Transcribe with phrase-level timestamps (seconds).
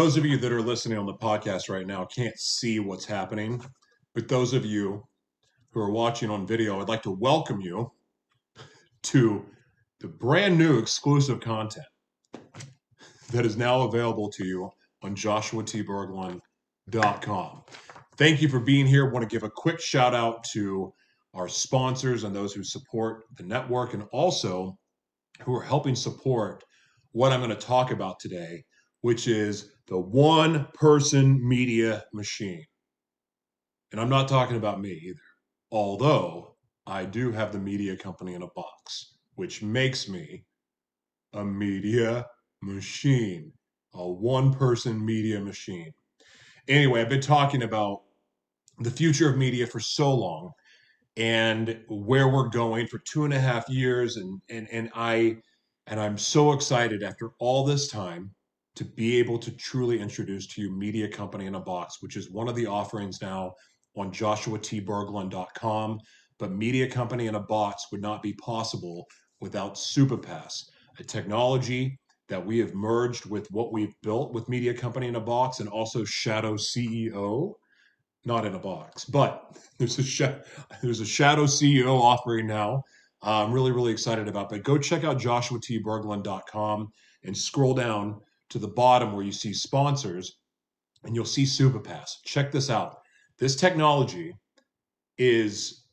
[0.00, 3.62] those of you that are listening on the podcast right now can't see what's happening,
[4.14, 5.06] but those of you
[5.72, 7.92] who are watching on video, I'd like to welcome you
[9.02, 9.44] to
[10.00, 11.84] the brand new exclusive content
[13.30, 14.70] that is now available to you
[15.02, 17.62] on joshuatberglan.com.
[18.16, 19.06] Thank you for being here.
[19.06, 20.94] I want to give a quick shout out to
[21.34, 24.78] our sponsors and those who support the network and also
[25.42, 26.64] who are helping support
[27.12, 28.64] what I'm going to talk about today,
[29.02, 32.64] which is the one person media machine.
[33.90, 35.20] And I'm not talking about me either,
[35.72, 40.44] although I do have the media company in a box, which makes me
[41.32, 42.24] a media
[42.62, 43.52] machine,
[43.92, 45.92] a one person media machine.
[46.68, 48.02] Anyway, I've been talking about
[48.78, 50.52] the future of media for so long
[51.16, 55.38] and where we're going for two and a half years and and and I
[55.88, 58.32] and I'm so excited after all this time
[58.76, 62.30] to be able to truly introduce to you Media Company in a Box, which is
[62.30, 63.52] one of the offerings now
[63.96, 65.98] on joshuatberglan.com.
[66.38, 69.06] But Media Company in a Box would not be possible
[69.40, 70.64] without SuperPass,
[70.98, 71.98] a technology
[72.28, 75.68] that we have merged with what we've built with Media Company in a Box and
[75.68, 77.54] also Shadow CEO,
[78.24, 80.22] not in a box, but there's a sh-
[80.82, 82.84] there's a Shadow CEO offering now.
[83.22, 84.48] Uh, I'm really really excited about.
[84.48, 86.88] But go check out joshuatberglan.com
[87.24, 90.38] and scroll down to the bottom where you see sponsors,
[91.04, 92.16] and you'll see SuperPass.
[92.24, 92.98] Check this out.
[93.38, 94.34] This technology
[95.18, 95.84] is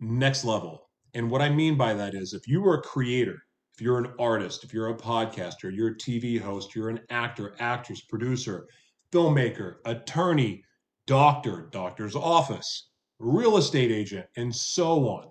[0.00, 0.88] next level.
[1.14, 3.42] And what I mean by that is if you are a creator,
[3.74, 7.54] if you're an artist, if you're a podcaster, you're a TV host, you're an actor,
[7.58, 8.66] actress, producer,
[9.10, 10.62] filmmaker, attorney,
[11.06, 15.28] doctor, doctor's office, real estate agent, and so on.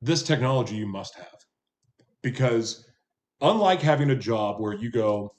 [0.00, 1.26] This technology you must have.
[2.22, 2.86] Because
[3.40, 5.34] unlike having a job where you go,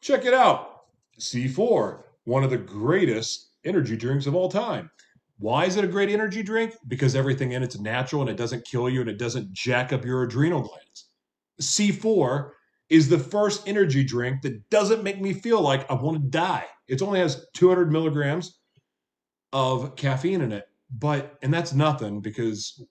[0.00, 0.84] check it out,
[1.18, 4.90] C4, one of the greatest energy drinks of all time.
[5.38, 6.74] Why is it a great energy drink?
[6.88, 10.04] Because everything in it's natural and it doesn't kill you and it doesn't jack up
[10.04, 11.06] your adrenal glands.
[11.60, 12.50] C4
[12.88, 16.64] is the first energy drink that doesn't make me feel like I want to die.
[16.88, 18.60] It only has 200 milligrams
[19.52, 20.68] of caffeine in it,
[20.98, 22.82] but and that's nothing because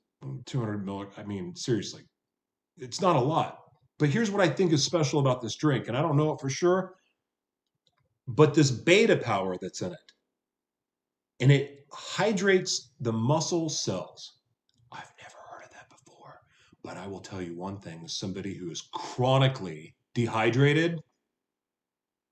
[0.46, 1.08] 200 milli.
[1.18, 2.04] I mean, seriously,
[2.78, 3.60] it's not a lot.
[3.98, 6.42] But here's what I think is special about this drink, and I don't know it
[6.42, 6.96] for sure,
[8.28, 10.12] but this beta power that's in it,
[11.40, 14.40] and it hydrates the muscle cells.
[14.92, 16.42] I've never heard of that before,
[16.84, 21.00] but I will tell you one thing: somebody who is chronically dehydrated,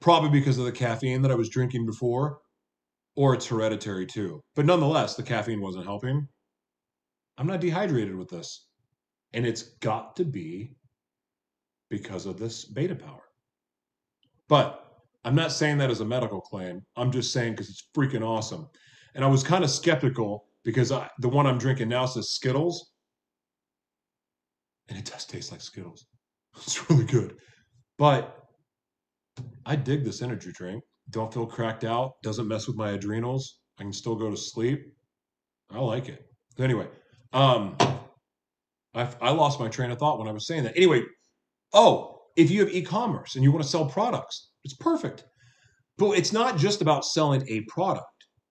[0.01, 2.39] probably because of the caffeine that I was drinking before,
[3.15, 4.41] or it's hereditary too.
[4.55, 6.27] But nonetheless, the caffeine wasn't helping.
[7.37, 8.65] I'm not dehydrated with this.
[9.33, 10.75] And it's got to be
[11.93, 13.21] because of this beta power.
[14.49, 14.83] But
[15.23, 16.81] I'm not saying that as a medical claim.
[16.97, 18.67] I'm just saying because it's freaking awesome.
[19.13, 22.93] And I was kind of skeptical because I, the one I'm drinking now says Skittles.
[24.89, 26.07] And it does taste like Skittles.
[26.57, 27.35] It's really good.
[27.99, 28.43] But
[29.67, 30.83] I dig this energy drink.
[31.11, 32.13] Don't feel cracked out.
[32.23, 33.59] Doesn't mess with my adrenals.
[33.79, 34.81] I can still go to sleep.
[35.69, 36.25] I like it.
[36.59, 36.87] Anyway,
[37.33, 37.75] um,
[38.95, 40.75] I, I lost my train of thought when I was saying that.
[40.75, 41.03] Anyway,
[41.73, 45.25] oh, if you have e-commerce and you want to sell products, it's perfect.
[45.97, 48.07] But it's not just about selling a product.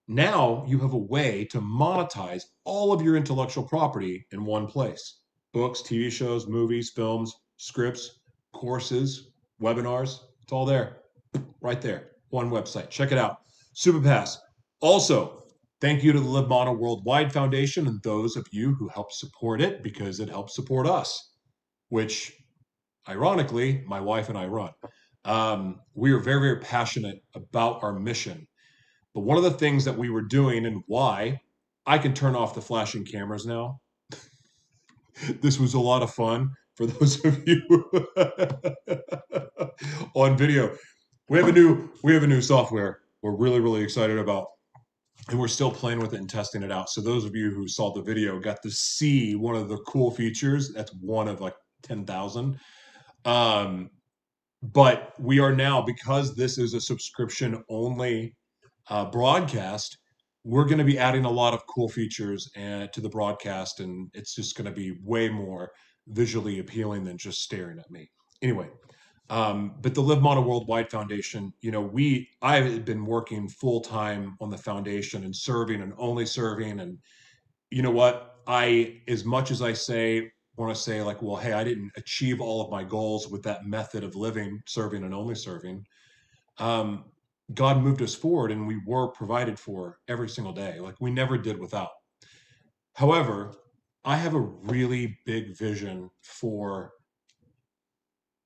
[0.07, 5.19] Now you have a way to monetize all of your intellectual property in one place.
[5.53, 8.19] Books, TV shows, movies, films, scripts,
[8.53, 10.97] courses, webinars, it's all there.
[11.61, 12.11] Right there.
[12.29, 12.89] One website.
[12.89, 13.37] Check it out.
[13.75, 14.37] SuperPass.
[14.81, 15.43] Also,
[15.83, 19.59] Thank you to the Live Model Worldwide Foundation and those of you who help support
[19.59, 21.33] it because it helps support us,
[21.89, 22.31] which
[23.07, 24.71] ironically, my wife and I run.
[25.25, 28.47] Um, we are very, very passionate about our mission.
[29.13, 31.39] But one of the things that we were doing and why
[31.85, 33.79] I can turn off the flashing cameras now.
[35.41, 37.61] this was a lot of fun for those of you
[40.15, 40.75] on video.
[41.29, 44.47] We have a new we have a new software we're really really excited about
[45.29, 46.89] and we're still playing with it and testing it out.
[46.89, 50.11] So those of you who saw the video got to see one of the cool
[50.11, 50.73] features.
[50.73, 52.59] That's one of like ten thousand.
[53.25, 53.89] Um,
[54.61, 58.35] but we are now because this is a subscription only
[58.89, 59.97] uh, broadcast.
[60.45, 63.79] We're going to be adding a lot of cool features and, uh, to the broadcast,
[63.79, 65.71] and it's just going to be way more
[66.07, 68.09] visually appealing than just staring at me.
[68.41, 68.69] Anyway,
[69.29, 74.35] um, but the Live Model Worldwide Foundation, you know, we I've been working full time
[74.41, 76.81] on the foundation and serving and only serving.
[76.81, 76.97] And
[77.71, 78.41] you know what?
[78.47, 82.41] I as much as I say want to say like, well, hey, I didn't achieve
[82.41, 85.85] all of my goals with that method of living, serving and only serving.
[86.59, 87.05] um,
[87.53, 90.79] God moved us forward and we were provided for every single day.
[90.79, 91.89] Like we never did without.
[92.93, 93.53] However,
[94.05, 96.93] I have a really big vision for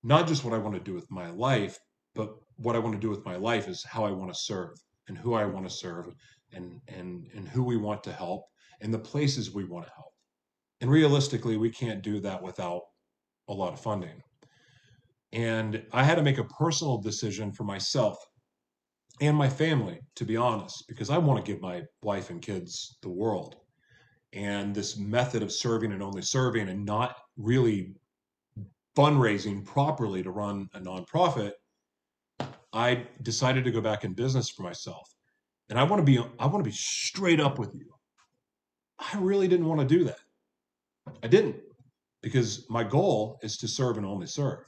[0.04, 1.77] not just what I want to do with my life,
[2.15, 4.71] but what I want to do with my life is how I want to serve
[5.07, 6.13] and who I want to serve
[6.54, 8.45] and and and who we want to help
[8.81, 10.13] and the places we want to help.
[10.81, 12.81] And realistically, we can't do that without
[13.47, 14.21] a lot of funding.
[15.33, 18.18] And I had to make a personal decision for myself
[19.19, 22.97] and my family, to be honest, because I want to give my wife and kids
[23.01, 23.56] the world.
[24.33, 27.95] And this method of serving and only serving and not really
[28.95, 31.53] fundraising properly to run a nonprofit,
[32.73, 35.09] I decided to go back in business for myself.
[35.69, 37.94] And I want to be I want to be straight up with you.
[39.00, 40.19] I really didn't want to do that.
[41.24, 41.57] I didn't
[42.21, 44.65] because my goal is to serve and only serve.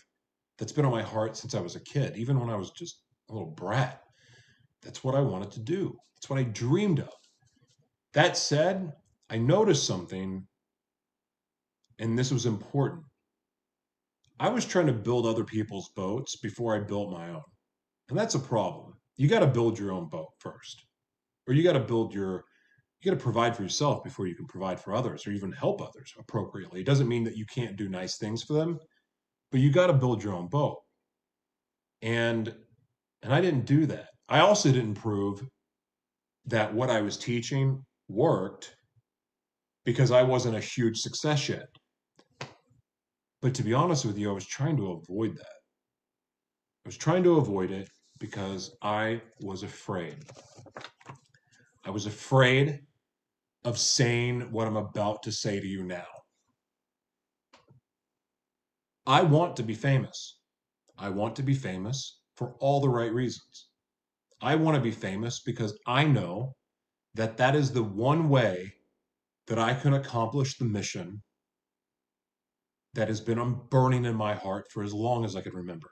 [0.57, 3.03] That's been on my heart since I was a kid, even when I was just
[3.29, 4.01] a little brat.
[4.81, 5.97] That's what I wanted to do.
[6.15, 7.13] That's what I dreamed of.
[8.13, 8.91] That said,
[9.29, 10.45] I noticed something,
[11.99, 13.03] and this was important.
[14.39, 17.43] I was trying to build other people's boats before I built my own.
[18.09, 18.93] And that's a problem.
[19.17, 20.85] You got to build your own boat first,
[21.47, 22.45] or you got to build your
[22.99, 25.81] you got to provide for yourself before you can provide for others or even help
[25.81, 26.81] others appropriately.
[26.81, 28.77] It doesn't mean that you can't do nice things for them,
[29.51, 30.79] but you got to build your own boat.
[32.01, 32.53] And
[33.21, 34.07] and I didn't do that.
[34.29, 35.41] I also didn't prove
[36.45, 38.75] that what I was teaching worked
[39.85, 41.67] because I wasn't a huge success yet.
[43.41, 45.57] But to be honest with you, I was trying to avoid that.
[46.85, 50.17] I was trying to avoid it because I was afraid.
[51.85, 52.79] I was afraid
[53.63, 56.05] of saying what I'm about to say to you now.
[59.05, 60.39] I want to be famous.
[60.97, 63.69] I want to be famous for all the right reasons.
[64.41, 66.55] I want to be famous because I know
[67.15, 68.71] that that is the one way
[69.47, 71.21] that I can accomplish the mission
[72.93, 75.89] that has been burning in my heart for as long as I can remember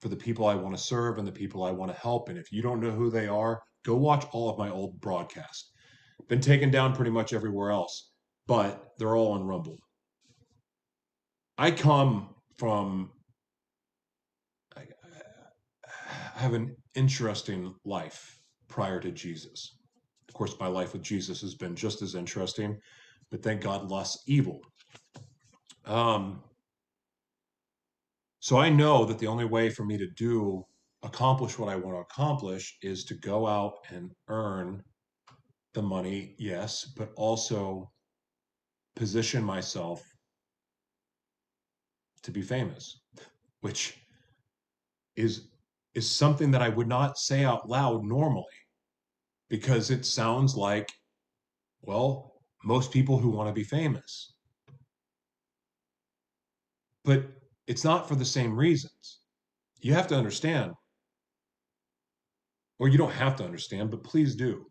[0.00, 2.28] for the people I want to serve and the people I want to help.
[2.28, 5.72] And if you don't know who they are, go watch all of my old broadcasts.
[6.28, 8.10] Been taken down pretty much everywhere else,
[8.46, 9.78] but they're all on Rumble.
[11.58, 13.10] I come from,
[14.76, 14.84] I
[16.34, 19.78] have an interesting life prior to Jesus.
[20.28, 22.76] Of course, my life with Jesus has been just as interesting,
[23.30, 24.60] but thank God less evil.
[25.84, 26.42] Um,
[28.40, 30.64] so I know that the only way for me to do
[31.02, 34.82] accomplish what I want to accomplish is to go out and earn
[35.76, 37.92] the money, yes, but also
[38.96, 40.02] position myself
[42.22, 43.02] to be famous,
[43.60, 43.98] which
[45.14, 45.48] is
[45.94, 48.58] is something that I would not say out loud normally
[49.48, 50.90] because it sounds like
[51.82, 52.32] well,
[52.64, 54.32] most people who want to be famous.
[57.04, 57.26] But
[57.66, 59.20] it's not for the same reasons.
[59.80, 60.72] You have to understand,
[62.78, 64.66] or you don't have to understand, but please do.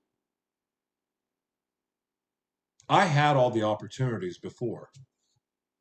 [2.89, 4.89] I had all the opportunities before,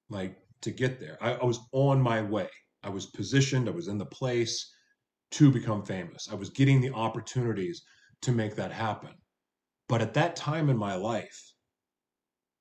[0.08, 1.18] like to get there.
[1.20, 2.49] I, I was on my way.
[2.82, 4.73] I was positioned, I was in the place
[5.32, 6.28] to become famous.
[6.30, 7.82] I was getting the opportunities
[8.23, 9.11] to make that happen.
[9.88, 11.52] But at that time in my life,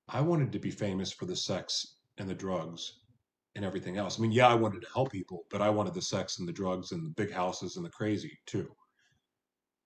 [0.10, 3.00] I wanted to be famous for the sex and the drugs
[3.56, 4.18] and everything else.
[4.18, 6.54] I mean, yeah, I wanted to help people, but I wanted the sex and the
[6.54, 8.70] drugs and the big houses and the crazy too.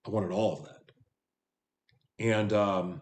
[0.06, 0.92] I wanted all of that.
[2.20, 3.02] And um,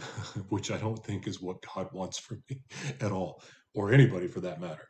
[0.48, 2.62] which I don't think is what God wants for me
[3.00, 3.42] at all,
[3.74, 4.86] or anybody for that matter.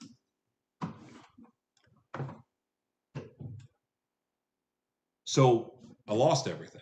[5.24, 5.74] So
[6.08, 6.80] I lost everything.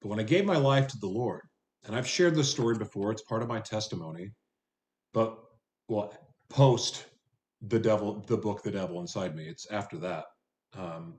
[0.00, 1.42] But when I gave my life to the Lord,
[1.84, 4.32] and I've shared this story before, it's part of my testimony,
[5.14, 5.38] but
[5.88, 6.14] well,
[6.48, 7.06] post
[7.62, 10.24] the devil, the book, The Devil Inside Me, it's after that.
[10.76, 11.14] Um,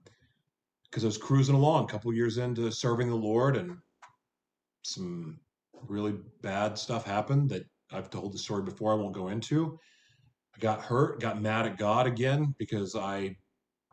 [0.83, 3.77] because I was cruising along a couple years into serving the Lord and
[4.83, 5.39] some
[5.87, 8.91] really bad stuff happened that I've told the story before.
[8.91, 9.77] I won't go into.
[10.55, 13.35] I got hurt, got mad at God again because I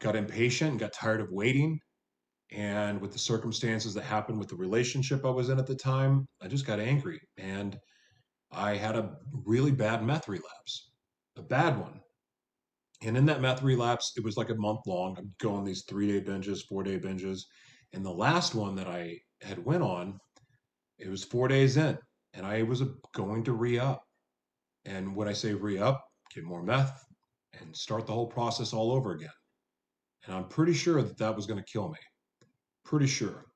[0.01, 1.79] got impatient and got tired of waiting.
[2.53, 6.27] And with the circumstances that happened with the relationship I was in at the time,
[6.43, 7.79] I just got angry and
[8.51, 10.91] I had a really bad meth relapse,
[11.37, 12.01] a bad one.
[13.03, 15.17] And in that meth relapse, it was like a month long.
[15.17, 17.43] I'm going these three day binges, four day binges.
[17.93, 20.19] And the last one that I had went on,
[21.01, 21.99] it was four days in,
[22.35, 22.83] and I was
[23.15, 24.05] going to re up.
[24.85, 26.05] And when I say re up,
[26.35, 27.05] get more meth
[27.61, 29.29] and start the whole process all over again.
[30.27, 31.99] And I'm pretty sure that that was going to kill me.
[32.85, 33.47] Pretty sure.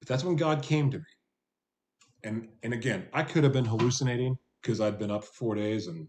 [0.00, 1.04] But that's when God came to me.
[2.24, 5.88] And and again, I could have been hallucinating because I'd been up for four days
[5.88, 6.06] and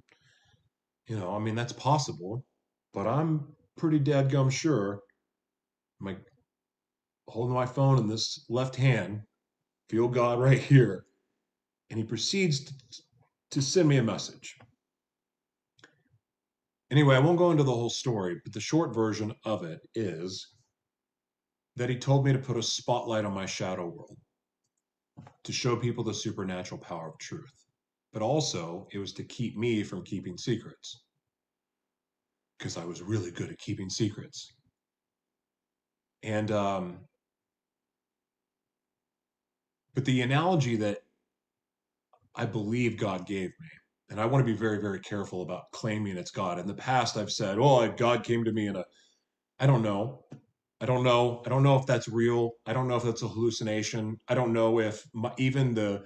[1.08, 2.46] you know, I mean that's possible.
[2.94, 5.02] But I'm pretty dead gum sure
[6.00, 6.16] my
[7.28, 9.22] holding my phone in this left hand,
[9.90, 11.06] feel God right here.
[11.90, 12.74] And he proceeds to,
[13.52, 14.56] to send me a message.
[16.92, 20.48] Anyway, I won't go into the whole story, but the short version of it is
[21.76, 24.18] that he told me to put a spotlight on my shadow world
[25.44, 27.54] to show people the supernatural power of truth.
[28.14, 31.04] But also, it was to keep me from keeping secrets
[32.58, 34.54] because I was really good at keeping secrets.
[36.24, 37.00] And, um,
[39.96, 41.00] but the analogy that
[42.36, 43.70] I believe God gave me,
[44.10, 46.60] and I want to be very, very careful about claiming it's God.
[46.60, 48.86] In the past, I've said, "Oh, God came to me in a,"
[49.60, 50.26] I don't know,
[50.82, 52.52] I don't know, I don't know if that's real.
[52.66, 54.20] I don't know if that's a hallucination.
[54.28, 56.06] I don't know if my, even the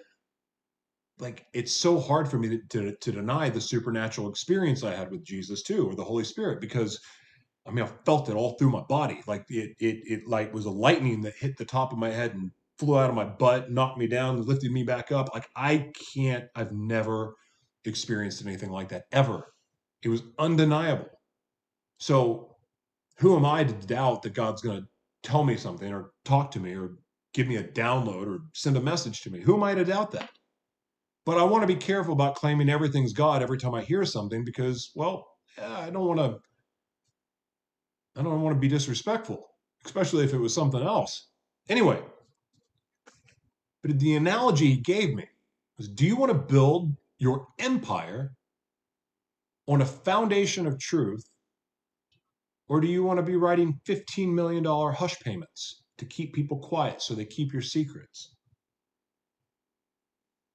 [1.20, 5.12] like it's so hard for me to, to, to deny the supernatural experience I had
[5.12, 7.00] with Jesus too, or the Holy Spirit, because
[7.68, 9.22] I mean I felt it all through my body.
[9.28, 12.34] Like it it it like was a lightning that hit the top of my head
[12.36, 15.34] and flew out of my butt, knocked me down, lifted me back up.
[15.34, 17.36] Like I can't, I've never
[17.86, 19.54] experienced anything like that ever.
[20.02, 21.10] It was undeniable.
[22.00, 22.56] So
[23.18, 24.88] who am I to doubt that God's going to
[25.24, 26.92] tell me something or talk to me or
[27.34, 29.42] give me a download or send a message to me?
[29.42, 30.30] Who am I to doubt that?
[31.26, 34.46] But I want to be careful about claiming everything's God every time I hear something
[34.46, 35.28] because, well,
[35.62, 36.40] I don't want to.
[38.16, 39.46] I don't want to be disrespectful,
[39.86, 41.28] especially if it was something else.
[41.70, 42.02] Anyway,
[43.82, 45.26] but the analogy he gave me
[45.78, 48.34] was do you want to build your empire
[49.68, 51.24] on a foundation of truth,
[52.68, 57.02] or do you want to be writing $15 million hush payments to keep people quiet
[57.02, 58.36] so they keep your secrets?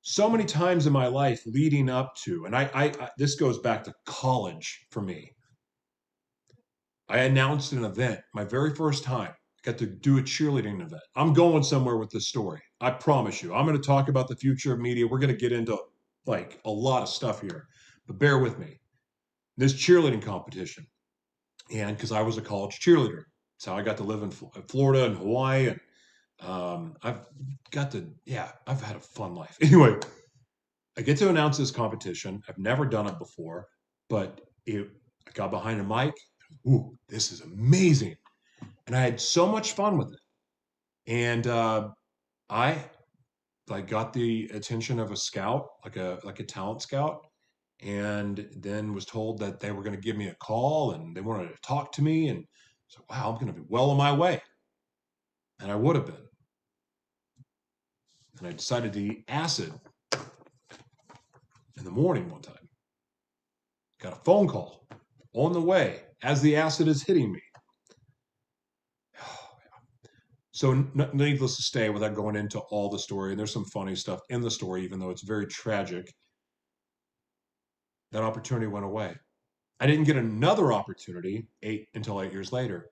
[0.02, 3.58] So many times in my life leading up to, and I, I, I this goes
[3.60, 5.30] back to college for me.
[7.08, 9.32] I announced an event, my very first time,
[9.64, 11.02] got to do a cheerleading event.
[11.16, 12.60] I'm going somewhere with this story.
[12.80, 13.54] I promise you.
[13.54, 15.06] I'm going to talk about the future of media.
[15.06, 15.78] We're going to get into
[16.26, 17.68] like a lot of stuff here,
[18.06, 18.78] but bear with me.
[19.56, 20.86] This cheerleading competition,
[21.72, 25.04] and because I was a college cheerleader, that's how I got to live in Florida
[25.06, 25.80] and Hawaii, and
[26.40, 27.26] um, I've
[27.70, 29.56] got to, yeah, I've had a fun life.
[29.62, 29.96] Anyway,
[30.98, 32.42] I get to announce this competition.
[32.48, 33.68] I've never done it before,
[34.08, 34.88] but it,
[35.28, 36.14] I got behind a mic.
[36.66, 38.16] Ooh, this is amazing
[38.86, 40.20] and I had so much fun with it.
[41.06, 41.88] And uh,
[42.50, 42.78] I
[43.68, 47.26] like got the attention of a scout, like a like a talent scout,
[47.82, 51.20] and then was told that they were going to give me a call and they
[51.20, 52.28] wanted to talk to me.
[52.28, 52.44] And
[52.88, 54.40] so, wow, I'm going to be well on my way,
[55.60, 56.16] and I would have been.
[58.38, 59.72] And I decided to eat acid
[61.76, 62.68] in the morning one time.
[64.00, 64.86] Got a phone call
[65.34, 67.40] on the way as the acid is hitting me.
[70.54, 73.94] So, n- needless to say, without going into all the story, and there's some funny
[73.96, 76.14] stuff in the story, even though it's very tragic,
[78.12, 79.14] that opportunity went away.
[79.80, 82.90] I didn't get another opportunity eight until eight years later.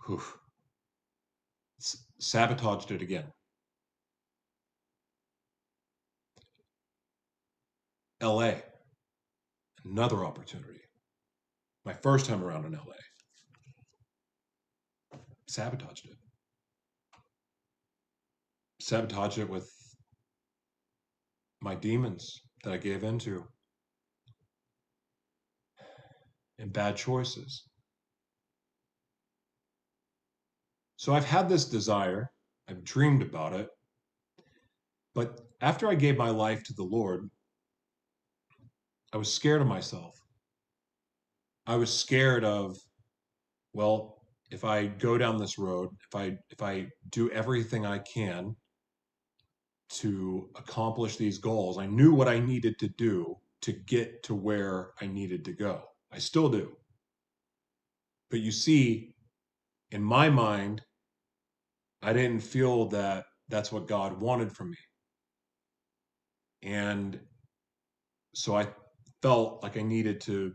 [1.80, 3.32] S- sabotaged it again.
[8.20, 8.62] LA,
[9.84, 10.83] another opportunity.
[11.84, 12.94] My first time around in LA
[15.46, 16.16] sabotaged it.
[18.80, 19.70] Sabotaged it with
[21.60, 23.44] my demons that I gave into
[26.58, 27.68] and bad choices.
[30.96, 32.30] So I've had this desire,
[32.68, 33.68] I've dreamed about it,
[35.14, 37.30] but after I gave my life to the Lord,
[39.12, 40.23] I was scared of myself.
[41.66, 42.76] I was scared of,
[43.72, 48.54] well, if I go down this road, if I if I do everything I can
[49.90, 54.90] to accomplish these goals, I knew what I needed to do to get to where
[55.00, 55.82] I needed to go.
[56.12, 56.76] I still do.
[58.30, 59.14] But you see,
[59.90, 60.82] in my mind,
[62.02, 64.76] I didn't feel that that's what God wanted from me.
[66.62, 67.18] And
[68.34, 68.68] so I
[69.22, 70.52] felt like I needed to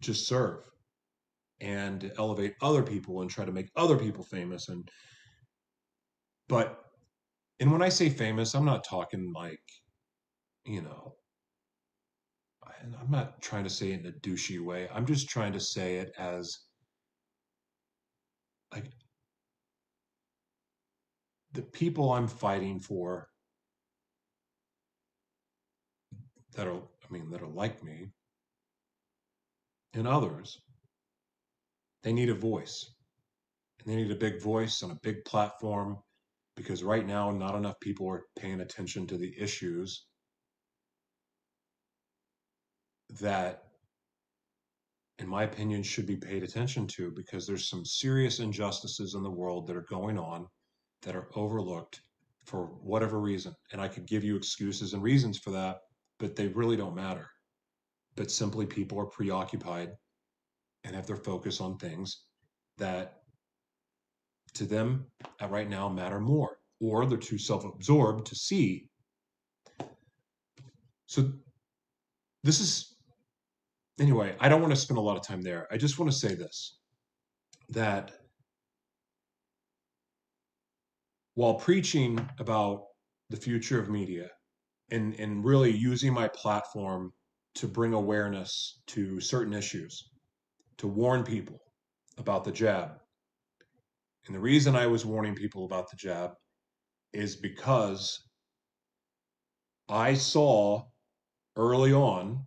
[0.00, 0.64] just serve
[1.60, 4.90] and elevate other people and try to make other people famous and
[6.48, 6.84] but
[7.60, 9.62] and when i say famous i'm not talking like
[10.66, 11.14] you know
[13.00, 14.88] I'm not trying to say it in a douchey way.
[14.92, 16.58] I'm just trying to say it as
[18.72, 18.90] like
[21.52, 23.28] the people I'm fighting for
[26.54, 28.08] that are, I mean, that are like me
[29.96, 30.60] and others,
[32.02, 32.92] they need a voice.
[33.80, 35.98] And they need a big voice on a big platform
[36.56, 40.06] because right now, not enough people are paying attention to the issues
[43.20, 43.64] that,
[45.18, 49.30] in my opinion, should be paid attention to because there's some serious injustices in the
[49.30, 50.46] world that are going on
[51.02, 52.00] that are overlooked
[52.44, 53.54] for whatever reason.
[53.72, 55.80] And I could give you excuses and reasons for that,
[56.18, 57.28] but they really don't matter.
[58.16, 59.90] But simply people are preoccupied
[60.84, 62.24] and have their focus on things
[62.78, 63.20] that
[64.54, 65.06] to them
[65.48, 68.88] right now matter more, or they're too self absorbed to see.
[71.06, 71.32] So,
[72.42, 72.96] this is
[74.00, 75.66] anyway, I don't want to spend a lot of time there.
[75.70, 76.78] I just want to say this
[77.70, 78.12] that
[81.34, 82.84] while preaching about
[83.30, 84.30] the future of media
[84.90, 87.12] and, and really using my platform
[87.56, 90.10] to bring awareness to certain issues,
[90.78, 91.58] to warn people
[92.18, 92.98] about the jab.
[94.26, 96.32] And the reason I was warning people about the jab
[97.12, 98.20] is because
[99.88, 100.84] I saw
[101.56, 102.46] early on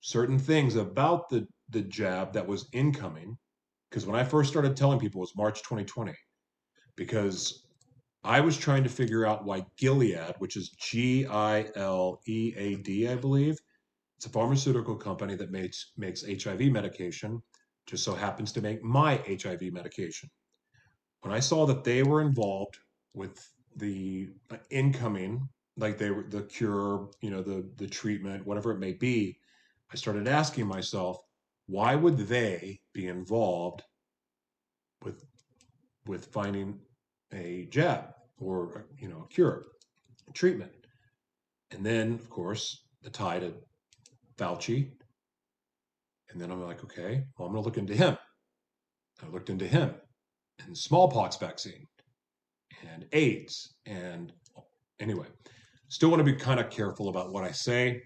[0.00, 3.36] certain things about the the jab that was incoming
[3.90, 6.14] because when I first started telling people it was March 2020
[6.96, 7.66] because
[8.22, 12.76] I was trying to figure out why Gilead, which is G I L E A
[12.76, 13.56] D, I believe,
[14.16, 17.42] it's a pharmaceutical company that makes makes HIV medication,
[17.86, 20.30] just so happens to make my HIV medication.
[21.20, 22.78] When I saw that they were involved
[23.14, 23.46] with
[23.76, 28.78] the uh, incoming, like they were the cure, you know, the the treatment, whatever it
[28.78, 29.38] may be,
[29.92, 31.18] I started asking myself,
[31.66, 33.82] why would they be involved
[35.04, 35.24] with
[36.06, 36.80] with finding
[37.32, 39.66] a jab or you know a cure,
[40.26, 40.72] a treatment?
[41.70, 43.52] And then, of course, the tie to
[44.38, 44.90] Fauci,
[46.30, 48.16] and then I'm like, okay, well, I'm going to look into him.
[49.22, 49.94] I looked into him
[50.64, 51.86] and smallpox vaccine
[52.92, 54.32] and AIDS and
[55.00, 55.26] anyway,
[55.88, 58.02] still want to be kind of careful about what I say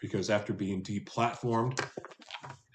[0.00, 1.84] because after being deplatformed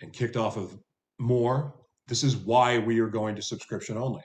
[0.02, 0.78] and kicked off of
[1.20, 1.74] more,
[2.08, 4.24] this is why we are going to subscription only.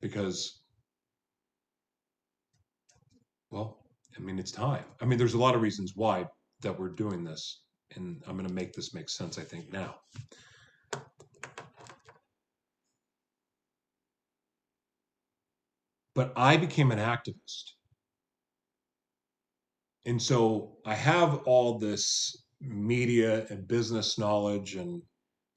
[0.00, 0.60] Because,
[3.50, 3.78] well,
[4.16, 4.84] I mean, it's time.
[5.00, 6.26] I mean, there's a lot of reasons why
[6.62, 7.62] that we're doing this.
[7.94, 9.96] And I'm going to make this make sense, I think, now.
[16.14, 17.76] But I became an activist
[20.06, 25.02] and so I have all this media and business knowledge, and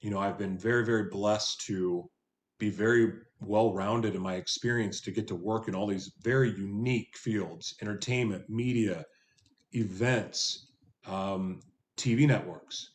[0.00, 2.10] you know, I've been very, very blessed to
[2.58, 6.50] be very well rounded in my experience to get to work in all these very
[6.50, 9.04] unique fields entertainment, media,
[9.72, 10.72] events,
[11.06, 11.60] um,
[12.00, 12.92] TV networks,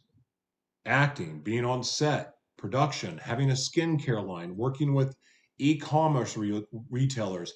[0.86, 5.16] acting, being on set, production, having a skincare line, working with
[5.60, 7.54] e commerce re- retailers,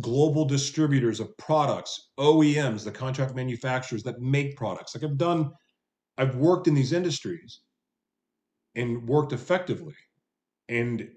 [0.00, 4.94] global distributors of products, OEMs, the contract manufacturers that make products.
[4.94, 5.50] Like I've done,
[6.18, 7.60] I've worked in these industries
[8.74, 9.94] and worked effectively.
[10.68, 11.08] And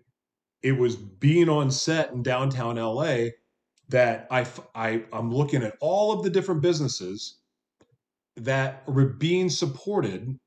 [0.64, 3.26] it was being on set in downtown LA
[3.90, 7.42] that I, I I'm looking at all of the different businesses
[8.38, 10.38] that were being supported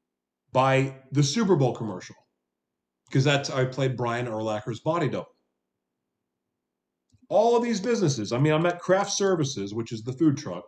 [0.53, 2.16] by the Super Bowl commercial
[3.09, 5.37] because that's I played Brian Urlacher's body double
[7.29, 8.33] all of these businesses.
[8.33, 10.64] I mean, I'm at Craft Services, which is the food truck,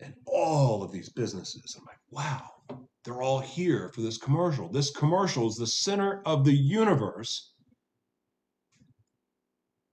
[0.00, 1.76] and all of these businesses.
[1.78, 4.68] I'm like, wow, they're all here for this commercial.
[4.68, 7.52] This commercial is the center of the universe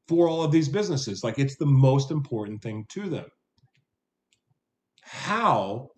[0.08, 1.24] for all of these businesses.
[1.24, 3.26] Like, it's the most important thing to them.
[5.02, 5.90] How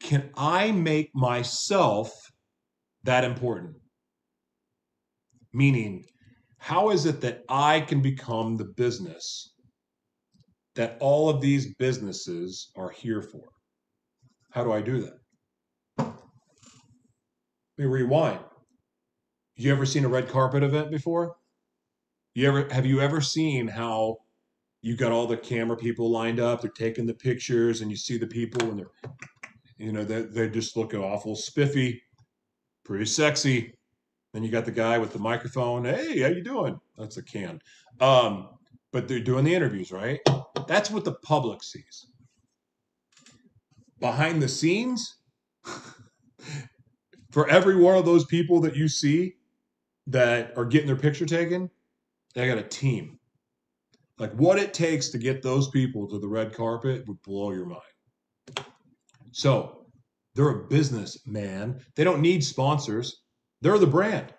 [0.00, 2.12] can I make myself
[3.04, 3.76] that important?
[5.52, 6.04] Meaning,
[6.58, 9.54] how is it that I can become the business
[10.74, 13.44] that all of these businesses are here for?
[14.50, 15.18] How do I do that?
[15.98, 16.16] Let
[17.78, 18.40] me rewind.
[19.56, 21.36] You ever seen a red carpet event before?
[22.34, 24.18] You ever have you ever seen how
[24.82, 28.16] you got all the camera people lined up, they're taking the pictures, and you see
[28.16, 28.90] the people and they're
[29.78, 32.02] you know, they they just look awful spiffy,
[32.84, 33.74] pretty sexy,
[34.32, 35.84] then you got the guy with the microphone.
[35.84, 36.78] Hey, how you doing?
[36.96, 37.60] That's a can.
[38.00, 38.50] Um,
[38.92, 40.20] but they're doing the interviews, right?
[40.66, 42.06] That's what the public sees.
[44.00, 45.18] Behind the scenes,
[47.30, 49.34] For every one of those people that you see
[50.06, 51.70] that are getting their picture taken,
[52.34, 53.18] they got a team.
[54.18, 57.66] Like what it takes to get those people to the red carpet would blow your
[57.66, 57.82] mind.
[59.32, 59.86] So
[60.34, 61.80] they're a business man.
[61.96, 63.22] They don't need sponsors.
[63.60, 64.32] They're the brand.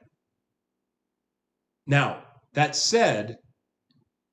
[1.87, 2.23] Now,
[2.53, 3.37] that said,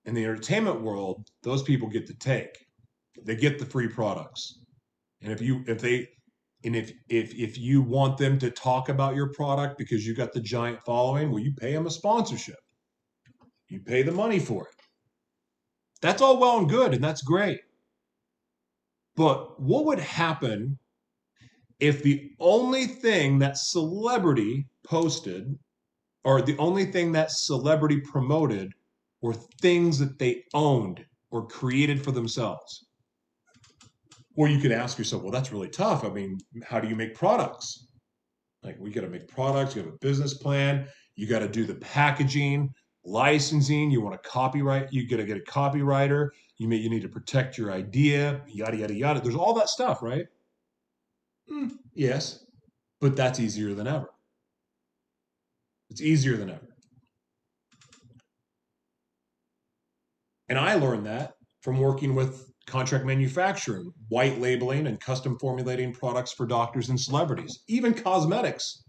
[0.04, 2.56] in the entertainment world, those people get to take.
[3.24, 4.60] They get the free products.
[5.22, 6.06] And if you if they
[6.64, 10.32] and if if if you want them to talk about your product because you got
[10.32, 12.58] the giant following, well you pay them a sponsorship.
[13.68, 14.74] You pay the money for it.
[16.02, 17.60] That's all well and good and that's great.
[19.16, 20.78] But what would happen
[21.80, 25.58] if the only thing that celebrity posted
[26.24, 28.72] or the only thing that celebrity promoted
[29.22, 32.86] were things that they owned or created for themselves.
[34.36, 36.04] Or you could ask yourself, well, that's really tough.
[36.04, 37.88] I mean, how do you make products?
[38.62, 41.64] Like, we got to make products, you have a business plan, you got to do
[41.64, 42.70] the packaging,
[43.04, 47.02] licensing, you want a copyright, you got to get a copywriter, you may you need
[47.02, 49.20] to protect your idea, yada yada yada.
[49.20, 50.26] There's all that stuff, right?
[51.50, 52.44] Mm, yes,
[53.00, 54.10] but that's easier than ever.
[55.90, 56.68] It's easier than ever.
[60.48, 66.32] And I learned that from working with contract manufacturing, white labeling, and custom formulating products
[66.32, 68.82] for doctors and celebrities, even cosmetics.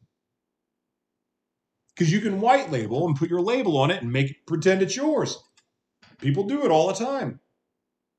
[1.96, 4.82] Because you can white label and put your label on it and make it pretend
[4.82, 5.38] it's yours.
[6.20, 7.40] People do it all the time.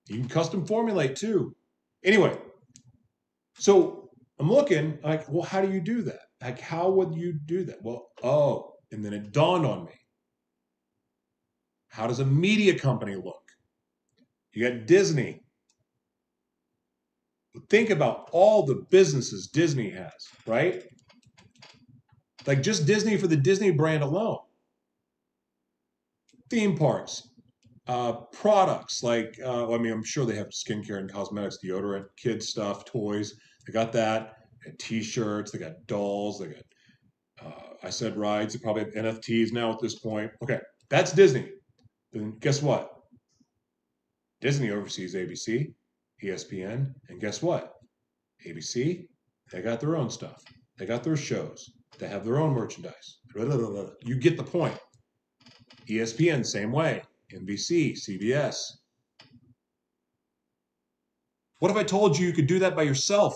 [0.08, 1.54] You can custom formulate too.
[2.04, 2.36] Anyway,
[3.58, 6.20] so I'm looking like, well, how do you do that?
[6.40, 7.78] Like, how would you do that?
[7.82, 9.92] Well, oh, and then it dawned on me.
[11.88, 13.42] How does a media company look?
[14.52, 15.42] You got Disney.
[17.68, 20.12] Think about all the businesses Disney has,
[20.46, 20.84] right?
[22.46, 24.38] Like just Disney for the Disney brand alone.
[26.50, 27.28] Theme parks,
[27.88, 32.48] uh, products like, uh, I mean, I'm sure they have skincare and cosmetics, deodorant, kids
[32.48, 33.34] stuff, toys.
[33.66, 34.34] They got that.
[34.78, 35.50] T-shirts.
[35.50, 36.38] They got dolls.
[36.38, 36.62] They got.
[37.44, 38.52] Uh, I said rides.
[38.52, 40.30] They probably have NFTs now at this point.
[40.42, 41.50] Okay, that's Disney.
[42.12, 42.94] Then guess what?
[44.40, 45.72] Disney oversees ABC,
[46.22, 47.74] ESPN, and guess what?
[48.46, 49.06] ABC,
[49.50, 50.44] they got their own stuff.
[50.78, 51.70] They got their shows.
[51.98, 53.18] They have their own merchandise.
[53.34, 54.78] You get the point.
[55.88, 57.02] ESPN, same way.
[57.32, 58.56] NBC, CBS.
[61.58, 63.34] What if I told you you could do that by yourself?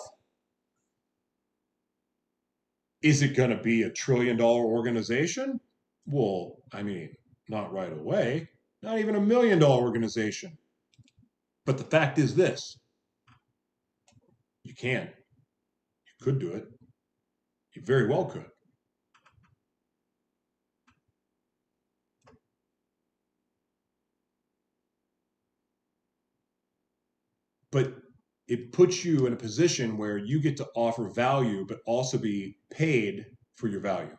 [3.03, 5.61] Is it going to be a trillion dollar organization?
[6.07, 7.11] Well, I mean,
[7.49, 8.49] not right away.
[8.83, 10.57] Not even a million dollar organization.
[11.67, 12.79] But the fact is this
[14.63, 15.09] you can.
[16.07, 16.69] You could do it.
[17.75, 18.52] You very well could.
[27.73, 27.95] But
[28.47, 32.59] it puts you in a position where you get to offer value, but also be
[32.71, 34.17] paid for your value.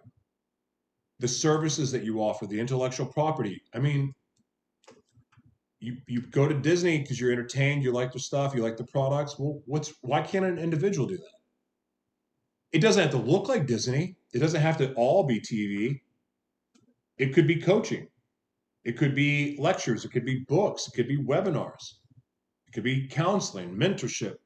[1.19, 3.61] The services that you offer, the intellectual property.
[3.73, 4.13] I mean,
[5.79, 8.85] you, you go to Disney because you're entertained, you like the stuff, you like the
[8.85, 9.37] products.
[9.37, 11.37] Well, what's why can't an individual do that?
[12.71, 14.15] It doesn't have to look like Disney.
[14.33, 16.01] It doesn't have to all be TV.
[17.17, 18.07] It could be coaching.
[18.83, 20.05] It could be lectures.
[20.05, 20.87] It could be books.
[20.87, 21.93] It could be webinars.
[22.73, 24.37] Could be counseling, mentorship,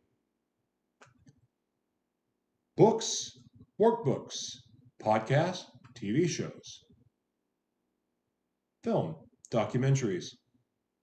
[2.76, 3.40] books,
[3.80, 4.58] workbooks,
[5.02, 5.64] podcasts,
[5.94, 6.84] TV shows,
[8.84, 9.16] film,
[9.50, 10.36] documentaries.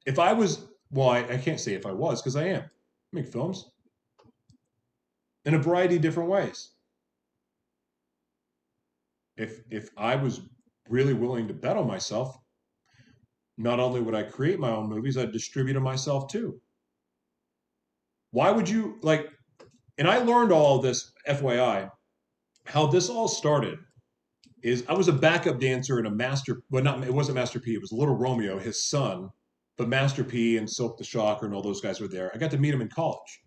[0.05, 2.63] If I was, well, I, I can't say if I was because I am.
[2.63, 2.69] I
[3.13, 3.71] make films
[5.47, 6.73] in a variety of different ways.
[9.37, 10.43] If if I was
[10.91, 12.37] really willing to bet on myself,
[13.57, 16.61] not only would I create my own movies, I'd distribute them myself too.
[18.35, 19.31] Why would you like?
[19.97, 21.89] And I learned all this, FYI,
[22.67, 23.79] how this all started
[24.61, 27.75] is I was a backup dancer in a master, well, not it wasn't Master P,
[27.75, 29.31] it was Little Romeo, his son,
[29.79, 32.33] but Master P and Silk the Shocker and all those guys were there.
[32.35, 33.41] I got to meet him in college,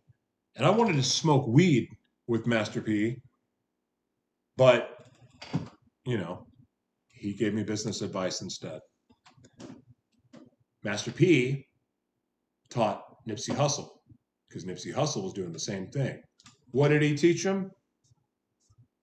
[0.56, 1.90] and I wanted to smoke weed
[2.28, 3.18] with Master P,
[4.56, 5.06] but
[6.06, 6.48] you know,
[7.10, 8.80] he gave me business advice instead.
[10.82, 11.68] Master P
[12.70, 13.97] taught Nipsey Hussle
[14.58, 16.22] because Nipsey Hussle was doing the same thing.
[16.72, 17.72] What did he teach him?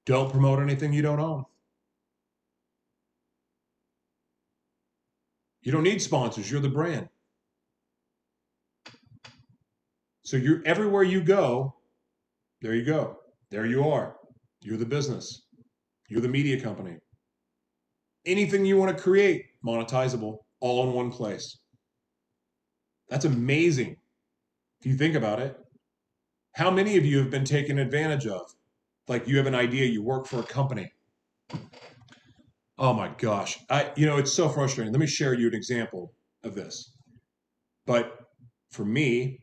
[0.07, 1.45] Don't promote anything you don't own.
[5.63, 7.09] You don't need sponsors, you're the brand.
[10.23, 11.75] So you're everywhere you go,
[12.61, 13.19] there you go.
[13.51, 14.17] There you are.
[14.61, 15.43] You're the business.
[16.09, 16.97] You're the media company.
[18.27, 21.59] Anything you want to create, monetizable, all in one place.
[23.09, 23.97] That's amazing.
[24.85, 25.57] If you think about it,
[26.57, 28.43] how many of you have been taken advantage of?
[29.09, 30.93] Like you have an idea, you work for a company.
[32.77, 33.59] Oh my gosh.
[33.71, 34.93] I you know, it's so frustrating.
[34.93, 36.99] Let me share you an example of this.
[37.87, 38.13] But
[38.73, 39.39] for me,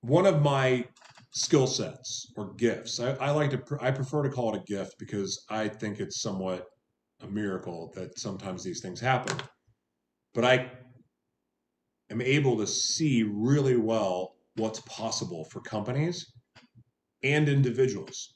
[0.00, 0.86] one of my
[1.32, 4.94] skill sets or gifts, I, I like to I prefer to call it a gift
[4.98, 6.64] because I think it's somewhat
[7.20, 9.36] a miracle that sometimes these things happen.
[10.32, 10.70] But I
[12.20, 16.32] am able to see really well what's possible for companies
[17.22, 18.34] and individuals.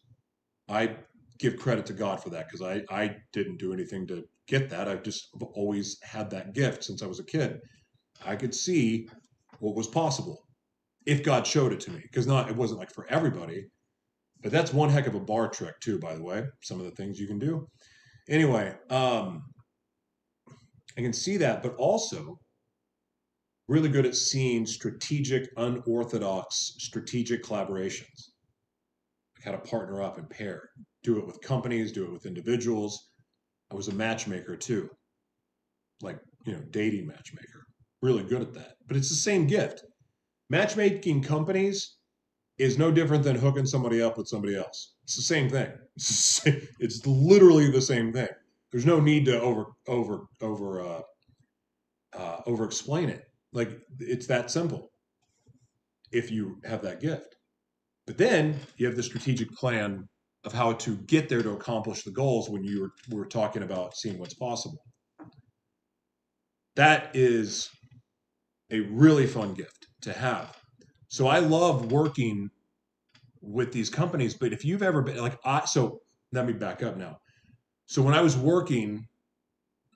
[0.69, 0.97] I
[1.39, 4.89] give credit to God for that because I, I didn't do anything to get that.
[4.89, 7.61] I've just always had that gift since I was a kid.
[8.25, 9.09] I could see
[9.59, 10.47] what was possible
[11.07, 13.67] if God showed it to me because not it wasn't like for everybody.
[14.43, 16.45] But that's one heck of a bar trick too, by the way.
[16.63, 17.69] Some of the things you can do.
[18.29, 19.45] Anyway, um,
[20.97, 22.39] I can see that, but also
[23.69, 28.31] really good at seeing strategic, unorthodox, strategic collaborations.
[29.37, 30.71] Like how to partner up and pair.
[31.03, 33.11] Do it with companies, do it with individuals.
[33.71, 34.91] I was a matchmaker too,
[36.03, 37.67] like, you know, dating matchmaker.
[38.03, 38.75] Really good at that.
[38.87, 39.85] But it's the same gift.
[40.51, 41.97] Matchmaking companies
[42.59, 44.95] is no different than hooking somebody up with somebody else.
[45.05, 45.71] It's the same thing.
[46.79, 48.29] It's, literally the same thing.
[48.71, 51.03] There's no need to over over over uh,
[52.15, 53.25] uh, over explain it.
[53.53, 54.91] Like it's that simple
[56.11, 57.37] if you have that gift.
[58.07, 60.09] But then you have the strategic plan
[60.45, 63.97] of how to get there to accomplish the goals when you were, were talking about
[63.97, 64.83] seeing what's possible.
[66.75, 67.69] That is
[68.71, 70.57] a really fun gift to have.
[71.09, 72.51] So I love working
[73.41, 76.01] with these companies, but if you've ever been like I so
[76.33, 77.19] let me back up now.
[77.87, 79.07] So when I was working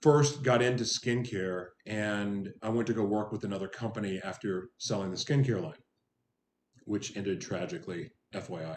[0.02, 5.10] first got into skincare and I went to go work with another company after selling
[5.10, 5.74] the skincare line,
[6.84, 8.76] which ended tragically, FYI.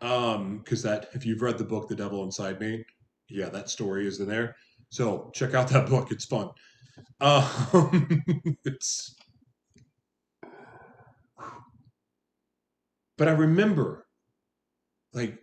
[0.00, 2.84] Um, because that if you've read the book The Devil Inside Me,
[3.28, 4.56] yeah, that story is in there.
[4.88, 6.50] So check out that book, it's fun.
[7.20, 8.24] Um,
[8.64, 9.14] it's
[13.16, 14.06] but I remember
[15.12, 15.38] like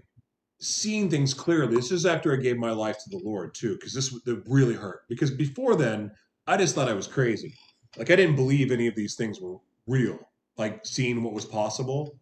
[0.60, 1.76] seeing things clearly.
[1.76, 4.17] This is after I gave my life to the Lord too, because this
[4.48, 5.02] really hurt.
[5.08, 6.12] Because before then,
[6.48, 7.54] I just thought I was crazy.
[7.98, 10.20] Like I didn't believe any of these things were real.
[10.58, 12.20] Like seeing what was possible,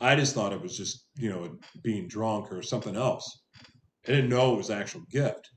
[0.00, 3.42] I just thought it was just you know being drunk or something else.
[4.06, 5.50] I didn't know it was actual gift.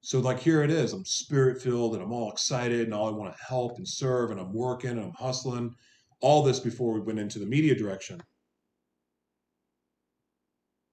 [0.00, 0.92] So like here it is.
[0.92, 4.30] I'm spirit filled and I'm all excited and all I want to help and serve
[4.30, 5.74] and I'm working and I'm hustling.
[6.20, 8.20] All this before we went into the media direction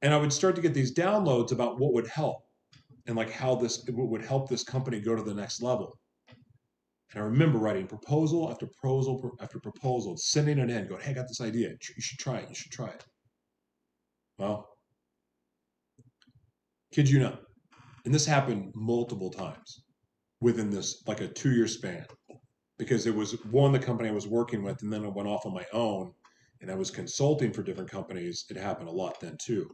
[0.01, 2.43] and I would start to get these downloads about what would help
[3.07, 5.99] and like how this would help this company go to the next level.
[7.13, 11.13] And I remember writing proposal after proposal after proposal, sending it in, going, "Hey, I
[11.13, 11.69] got this idea.
[11.69, 12.49] You should try it.
[12.49, 13.05] You should try it."
[14.37, 14.67] Well,
[16.91, 17.41] kid you not,
[18.03, 19.85] and this happened multiple times
[20.41, 22.05] within this like a two-year span,
[22.77, 25.45] because it was one the company I was working with, and then I went off
[25.45, 26.13] on my own,
[26.61, 28.45] and I was consulting for different companies.
[28.49, 29.73] It happened a lot then too.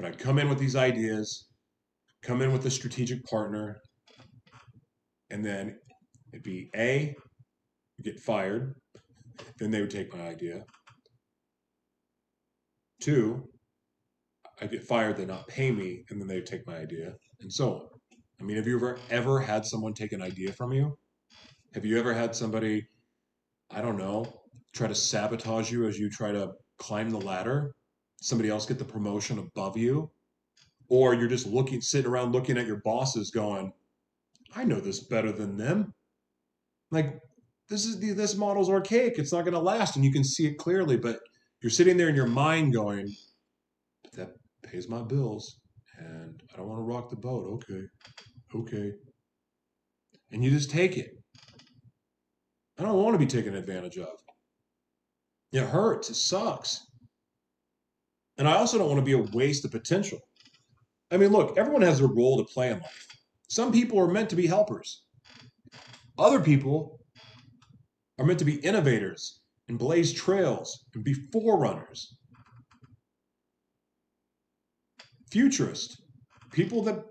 [0.00, 1.48] But I'd come in with these ideas,
[2.22, 3.82] come in with a strategic partner,
[5.28, 5.78] and then
[6.32, 7.14] it'd be A,
[8.02, 8.76] get fired,
[9.58, 10.64] then they would take my idea.
[13.02, 13.50] Two,
[14.62, 17.74] I get fired, they not pay me, and then they take my idea, and so
[17.74, 17.88] on.
[18.40, 20.96] I mean, have you ever ever had someone take an idea from you?
[21.74, 22.88] Have you ever had somebody,
[23.70, 24.24] I don't know,
[24.72, 27.74] try to sabotage you as you try to climb the ladder?
[28.20, 30.10] Somebody else get the promotion above you
[30.88, 33.72] or you're just looking sitting around looking at your bosses going
[34.54, 35.94] i know this better than them.
[36.90, 37.20] Like
[37.68, 39.18] this is the this model's archaic.
[39.18, 41.20] It's not going to last and you can see it clearly but
[41.62, 43.14] you're sitting there in your mind going
[44.14, 44.30] that
[44.62, 45.60] pays my bills
[45.98, 47.46] and i don't want to rock the boat.
[47.46, 47.86] Okay
[48.54, 48.92] okay.
[50.32, 51.18] And you just take it.
[52.78, 54.08] I don't want to be taken advantage of.
[55.52, 56.10] It hurts.
[56.10, 56.86] It sucks
[58.40, 60.18] and I also don't want to be a waste of potential.
[61.10, 63.06] I mean, look, everyone has a role to play in life.
[63.48, 65.04] Some people are meant to be helpers.
[66.18, 67.00] Other people
[68.18, 72.16] are meant to be innovators and blaze trails and be forerunners.
[75.30, 76.00] Futurists,
[76.50, 77.04] people that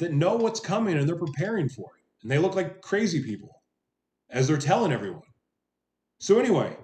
[0.00, 2.02] that know what's coming and they're preparing for it.
[2.22, 3.62] And they look like crazy people
[4.28, 5.22] as they're telling everyone.
[6.18, 6.76] So anyway,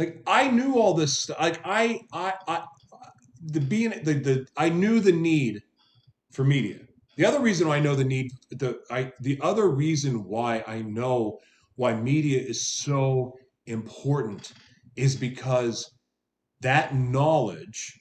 [0.00, 1.38] Like I knew all this stuff.
[1.38, 2.62] Like I, I, I,
[3.44, 5.62] the being the the I knew the need
[6.32, 6.78] for media.
[7.18, 11.38] The other reason I know the need the I the other reason why I know
[11.76, 13.36] why media is so
[13.66, 14.54] important
[14.96, 15.90] is because
[16.62, 18.00] that knowledge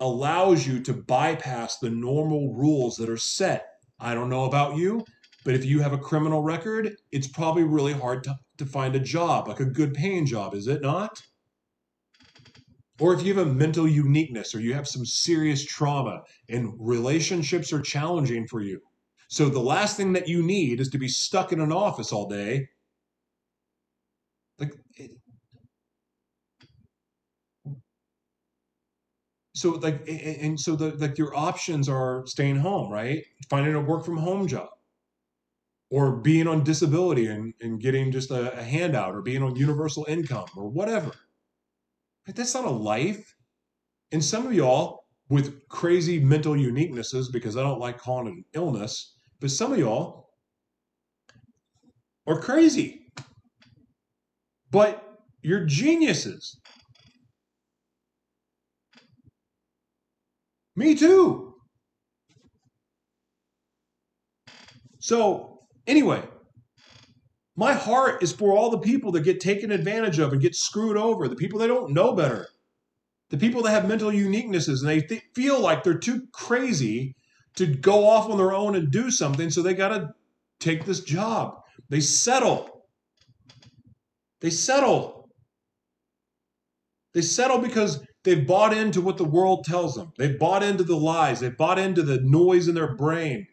[0.00, 3.66] allows you to bypass the normal rules that are set.
[3.98, 5.06] I don't know about you,
[5.44, 9.00] but if you have a criminal record, it's probably really hard to, to find a
[9.00, 11.22] job, like a good paying job, is it not?
[13.00, 17.72] Or if you have a mental uniqueness or you have some serious trauma and relationships
[17.72, 18.80] are challenging for you.
[19.28, 22.28] So the last thing that you need is to be stuck in an office all
[22.28, 22.68] day.
[24.58, 25.12] Like it,
[29.54, 33.24] so like and so the like your options are staying home, right?
[33.48, 34.68] Finding a work from home job
[35.90, 40.04] or being on disability and, and getting just a, a handout or being on universal
[40.08, 41.12] income or whatever.
[42.26, 43.34] That's not a life.
[44.12, 48.44] And some of y'all with crazy mental uniquenesses, because I don't like calling it an
[48.54, 50.30] illness, but some of y'all
[52.26, 53.12] are crazy.
[54.70, 56.60] But you're geniuses.
[60.76, 61.54] Me too.
[65.00, 65.57] So,
[65.88, 66.22] anyway,
[67.56, 70.96] my heart is for all the people that get taken advantage of and get screwed
[70.96, 72.46] over, the people that don't know better,
[73.30, 77.16] the people that have mental uniquenesses and they th- feel like they're too crazy
[77.56, 80.10] to go off on their own and do something, so they got to
[80.60, 81.60] take this job.
[81.88, 82.84] They settle.
[84.40, 85.28] They settle.
[87.14, 90.12] They settle because they've bought into what the world tells them.
[90.16, 91.40] They've bought into the lies.
[91.40, 93.48] They've bought into the noise in their brain.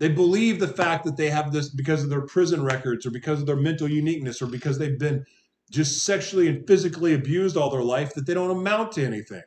[0.00, 3.40] They believe the fact that they have this because of their prison records or because
[3.40, 5.26] of their mental uniqueness or because they've been
[5.70, 9.42] just sexually and physically abused all their life that they don't amount to anything.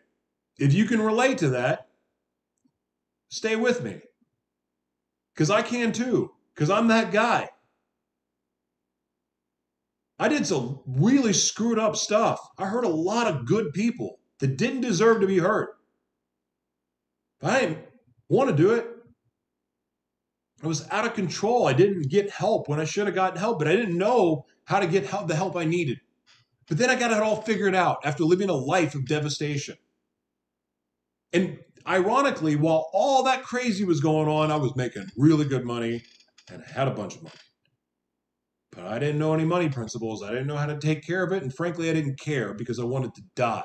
[0.59, 1.87] If you can relate to that,
[3.29, 3.99] stay with me.
[5.33, 7.49] Because I can too, because I'm that guy.
[10.19, 12.39] I did some really screwed up stuff.
[12.59, 15.71] I hurt a lot of good people that didn't deserve to be hurt.
[17.41, 17.79] I didn't
[18.29, 18.92] want to do it.
[20.63, 21.67] I was out of control.
[21.67, 24.79] I didn't get help when I should have gotten help, but I didn't know how
[24.79, 25.99] to get help, the help I needed.
[26.69, 29.75] But then I got it all figured out after living a life of devastation.
[31.33, 36.03] And ironically, while all that crazy was going on, I was making really good money
[36.49, 37.35] and I had a bunch of money.
[38.71, 40.23] But I didn't know any money principles.
[40.23, 41.43] I didn't know how to take care of it.
[41.43, 43.63] And frankly, I didn't care because I wanted to die.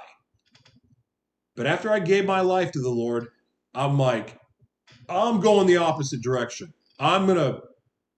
[1.55, 3.29] But after I gave my life to the Lord,
[3.75, 4.39] I'm like,
[5.09, 6.73] I'm going the opposite direction.
[6.99, 7.61] I'm gonna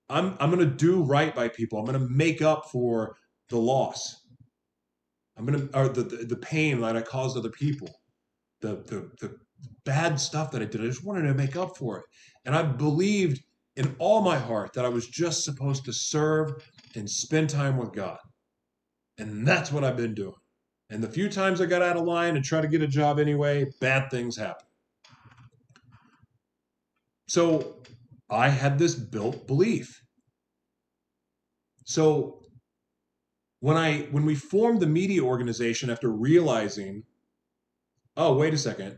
[0.08, 1.78] I'm I'm gonna do right by people.
[1.78, 3.16] I'm gonna make up for
[3.48, 4.26] the loss.
[5.36, 7.88] I'm gonna or the the, the pain that I caused other people,
[8.60, 9.36] the, the the
[9.84, 10.80] bad stuff that I did.
[10.80, 12.04] I just wanted to make up for it,
[12.44, 13.42] and I believed
[13.76, 16.52] in all my heart that I was just supposed to serve
[16.96, 18.18] and spend time with God,
[19.18, 20.34] and that's what I've been doing.
[20.90, 23.20] And the few times I got out of line and tried to get a job
[23.20, 24.66] anyway, bad things happen.
[27.28, 27.80] So
[28.30, 30.00] I had this built belief.
[31.84, 32.42] So
[33.60, 37.02] when I when we formed the media organization after realizing,
[38.16, 38.96] oh, wait a second,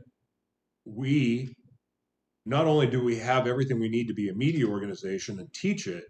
[0.85, 1.55] we
[2.45, 5.87] not only do we have everything we need to be a media organization and teach
[5.87, 6.05] it,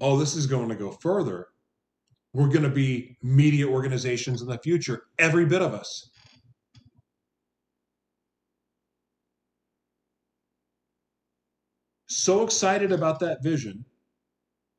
[0.00, 1.48] oh, this is going to go further.
[2.32, 6.10] We're going to be media organizations in the future, every bit of us.
[12.18, 13.84] So excited about that vision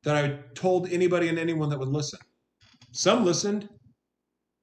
[0.04, 2.20] that I told anybody and anyone that would listen.
[2.92, 3.70] Some listened.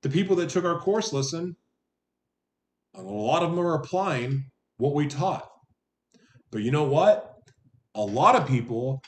[0.02, 1.56] The people that took our course listened.
[2.94, 4.44] A lot of them are applying
[4.77, 5.48] what we taught.
[6.50, 7.38] But you know what?
[7.94, 9.02] A lot of people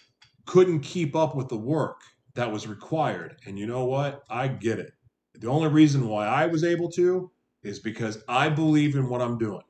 [0.46, 2.00] couldn't keep up with the work
[2.36, 3.36] that was required.
[3.46, 4.22] And you know what?
[4.30, 4.92] I get it.
[5.34, 7.30] The only reason why I was able to
[7.62, 9.62] is because I believe in what I'm doing.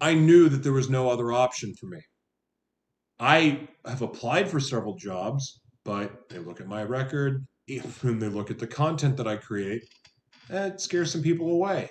[0.00, 2.00] I knew that there was no other option for me.
[3.20, 8.50] I have applied for several jobs, but they look at my record and they look
[8.50, 9.82] at the content that I create.
[10.48, 11.90] It scares some people away.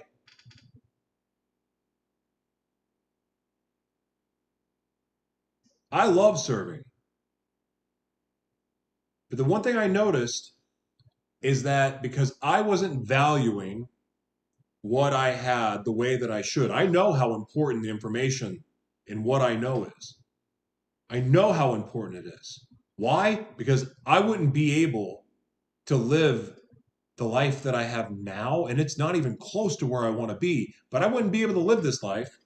[5.91, 6.82] I love serving.
[9.30, 10.53] But the one thing I noticed
[11.41, 13.88] is that because I wasn't valuing
[14.82, 18.63] what I had the way that I should, I know how important the information
[19.05, 20.18] in what I know is.
[21.10, 22.68] I know how important it is.
[22.95, 23.47] Why?
[23.57, 25.26] Because I wouldn't be able
[25.88, 26.60] to live
[27.18, 30.32] the life that I have now, and it's not even close to where I want
[30.32, 30.74] to be.
[30.91, 32.38] But I wouldn't be able to live this life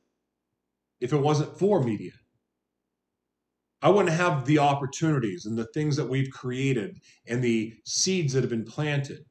[1.01, 2.11] if it wasn't for media.
[3.81, 8.41] I wouldn't have the opportunities and the things that we've created and the seeds that
[8.41, 9.25] have been planted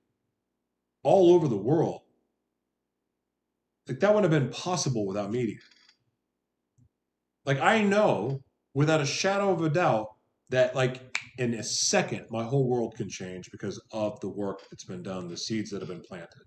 [1.02, 2.02] all over the world.
[3.88, 5.56] Like that wouldn't have been possible without media.
[7.46, 8.42] Like I know
[8.74, 10.08] without a shadow of a doubt
[10.50, 14.84] that like in a second my whole world can change because of the work that's
[14.84, 16.42] been done, the seeds that have been planted.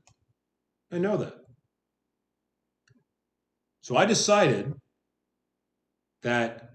[0.91, 1.34] I know that.
[3.82, 4.73] So I decided
[6.23, 6.69] that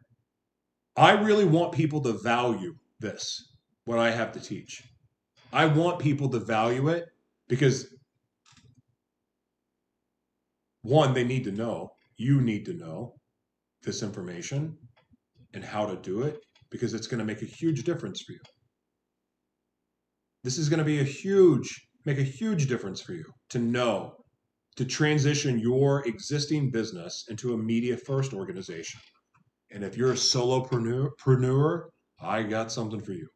[0.97, 4.83] I really want people to value this, what I have to teach.
[5.53, 7.07] I want people to value it
[7.49, 7.95] because
[10.83, 13.15] one, they need to know, you need to know
[13.83, 14.77] this information
[15.55, 16.39] and how to do it
[16.71, 18.41] because it's going to make a huge difference for you.
[20.45, 21.69] This is going to be a huge,
[22.07, 24.15] make a huge difference for you to know,
[24.77, 29.01] to transition your existing business into a media first organization.
[29.73, 31.83] And if you're a solopreneur,
[32.23, 33.29] I got something for you.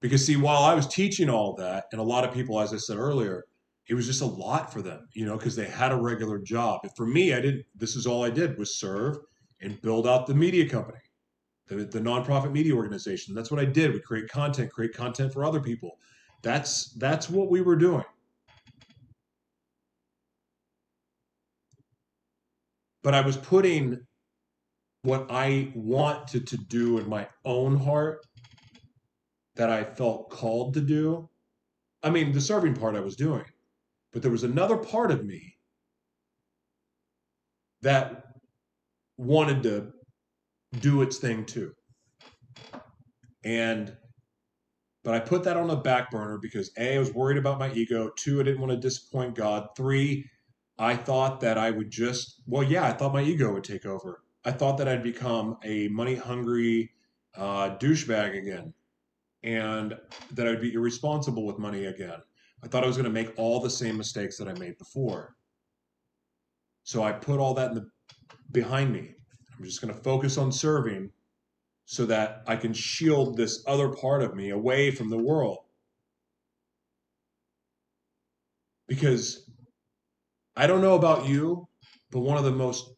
[0.00, 2.76] Because see, while I was teaching all that, and a lot of people, as I
[2.76, 3.44] said earlier,
[3.88, 6.80] it was just a lot for them, you know, because they had a regular job.
[6.82, 9.16] And for me, I didn't, this is all I did was serve
[9.60, 10.98] and build out the media company,
[11.66, 13.34] the, the nonprofit media organization.
[13.34, 13.92] That's what I did.
[13.92, 15.98] We create content, create content for other people.
[16.42, 18.04] That's that's what we were doing.
[23.02, 24.00] But I was putting
[25.02, 28.26] what I wanted to do in my own heart
[29.56, 31.28] that I felt called to do.
[32.02, 33.44] I mean, the serving part I was doing,
[34.12, 35.56] but there was another part of me
[37.82, 38.27] that
[39.18, 39.92] wanted to
[40.78, 41.72] do its thing too.
[43.44, 43.94] And
[45.04, 47.72] but I put that on the back burner because A, I was worried about my
[47.72, 48.10] ego.
[48.16, 49.68] Two, I didn't want to disappoint God.
[49.76, 50.28] Three,
[50.78, 54.22] I thought that I would just, well, yeah, I thought my ego would take over.
[54.44, 56.90] I thought that I'd become a money hungry
[57.36, 58.74] uh, douchebag again
[59.42, 59.96] and
[60.32, 62.20] that I'd be irresponsible with money again.
[62.62, 65.36] I thought I was going to make all the same mistakes that I made before.
[66.82, 67.90] So I put all that in the
[68.52, 69.14] behind me.
[69.56, 71.10] I'm just going to focus on serving
[71.84, 75.58] so that I can shield this other part of me away from the world.
[78.86, 79.50] Because
[80.56, 81.68] I don't know about you,
[82.10, 82.90] but one of the most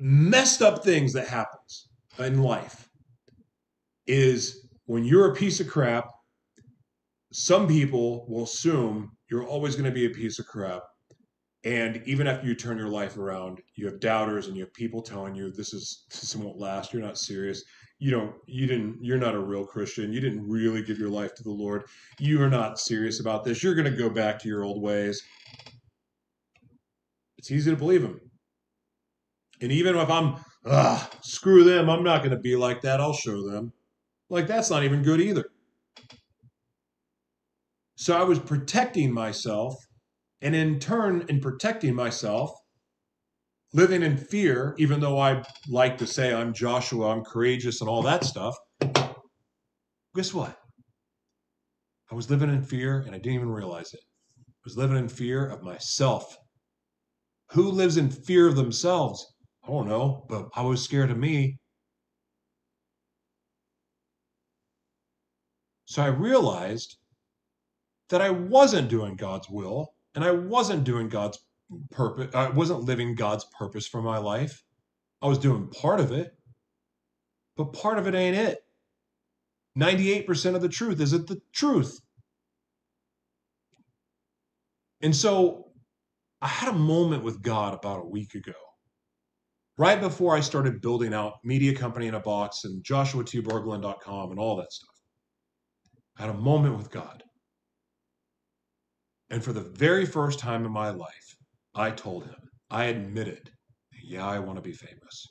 [0.00, 1.88] messed up things that happens
[2.18, 2.88] in life
[4.06, 6.06] is when you're a piece of crap,
[7.32, 10.82] some people will assume you're always going to be a piece of crap.
[11.68, 15.02] And even after you turn your life around, you have doubters and you have people
[15.02, 16.94] telling you this is this won't last.
[16.94, 17.62] You're not serious.
[17.98, 18.34] You don't.
[18.46, 19.00] You didn't.
[19.02, 20.10] You're not a real Christian.
[20.10, 21.84] You didn't really give your life to the Lord.
[22.18, 23.62] You are not serious about this.
[23.62, 25.22] You're going to go back to your old ways.
[27.36, 28.18] It's easy to believe them.
[29.60, 32.98] And even if I'm, ah, screw them, I'm not going to be like that.
[32.98, 33.74] I'll show them.
[34.30, 35.44] Like that's not even good either.
[37.96, 39.87] So I was protecting myself,
[40.40, 42.52] and in turn, in protecting myself,
[43.72, 48.02] living in fear, even though I like to say I'm Joshua, I'm courageous, and all
[48.02, 48.56] that stuff.
[50.14, 50.56] Guess what?
[52.10, 54.00] I was living in fear, and I didn't even realize it.
[54.38, 56.36] I was living in fear of myself.
[57.52, 59.34] Who lives in fear of themselves?
[59.64, 61.58] I don't know, but I was scared of me.
[65.84, 66.96] So I realized
[68.10, 71.38] that I wasn't doing God's will and I wasn't doing God's
[71.92, 72.34] purpose.
[72.34, 74.64] I wasn't living God's purpose for my life.
[75.22, 76.32] I was doing part of it,
[77.56, 78.58] but part of it ain't it.
[79.78, 82.00] 98% of the truth isn't the truth.
[85.02, 85.66] And so
[86.42, 88.54] I had a moment with God about a week ago
[89.78, 94.56] right before I started building out Media Company in a Box and joshuatberglan.com and all
[94.56, 94.96] that stuff.
[96.16, 97.22] I had a moment with God.
[99.30, 101.36] And for the very first time in my life,
[101.74, 102.36] I told him,
[102.70, 103.50] I admitted,
[104.02, 105.26] yeah, I want to be famous.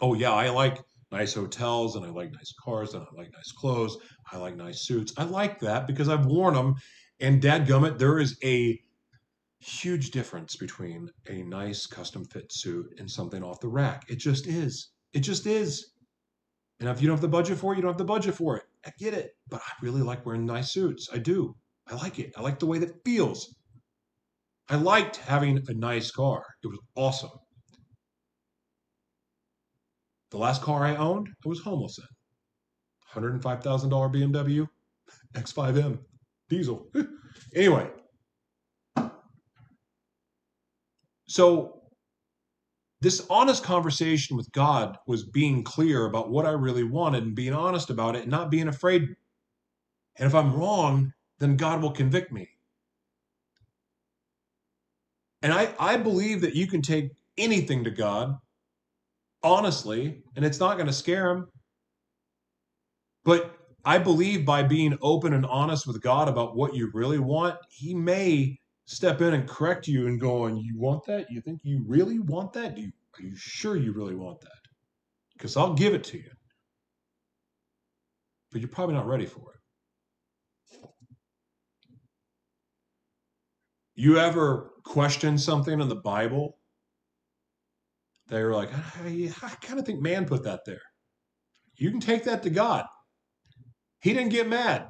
[0.00, 0.78] Oh, yeah, I like
[1.10, 3.96] nice hotels and I like nice cars and I like nice clothes.
[4.32, 5.12] I like nice suits.
[5.16, 6.74] I like that because I've worn them.
[7.20, 8.78] And dadgummit, there is a
[9.60, 14.04] huge difference between a nice custom fit suit and something off the rack.
[14.08, 14.90] It just is.
[15.12, 15.92] It just is.
[16.80, 18.56] And if you don't have the budget for it, you don't have the budget for
[18.56, 18.64] it.
[18.84, 19.32] I get it.
[19.48, 21.08] But I really like wearing nice suits.
[21.12, 21.54] I do.
[21.88, 22.32] I like it.
[22.36, 23.54] I like the way that feels.
[24.68, 26.44] I liked having a nice car.
[26.62, 27.30] It was awesome.
[30.30, 33.22] The last car I owned, I was homeless in.
[33.22, 34.66] $105,000 BMW.
[35.34, 35.98] X5M
[36.48, 36.86] diesel.
[37.54, 37.90] anyway,
[41.28, 41.82] so
[43.00, 47.52] this honest conversation with God was being clear about what I really wanted and being
[47.52, 49.02] honest about it and not being afraid.
[50.18, 51.12] And if I'm wrong,
[51.42, 52.48] then God will convict me.
[55.42, 58.36] And I, I believe that you can take anything to God
[59.42, 61.48] honestly, and it's not going to scare him.
[63.24, 67.56] But I believe by being open and honest with God about what you really want,
[67.68, 71.30] He may step in and correct you and go, going, "You want that?
[71.30, 72.74] You think you really want that?
[72.76, 74.60] Do you are you sure you really want that?
[75.34, 76.30] Because I'll give it to you,
[78.50, 79.61] but you're probably not ready for it."
[83.94, 86.58] You ever question something in the Bible
[88.32, 88.70] they were like,
[89.04, 90.80] I, I kind of think man put that there.
[91.76, 92.86] You can take that to God.
[94.00, 94.88] He didn't get mad.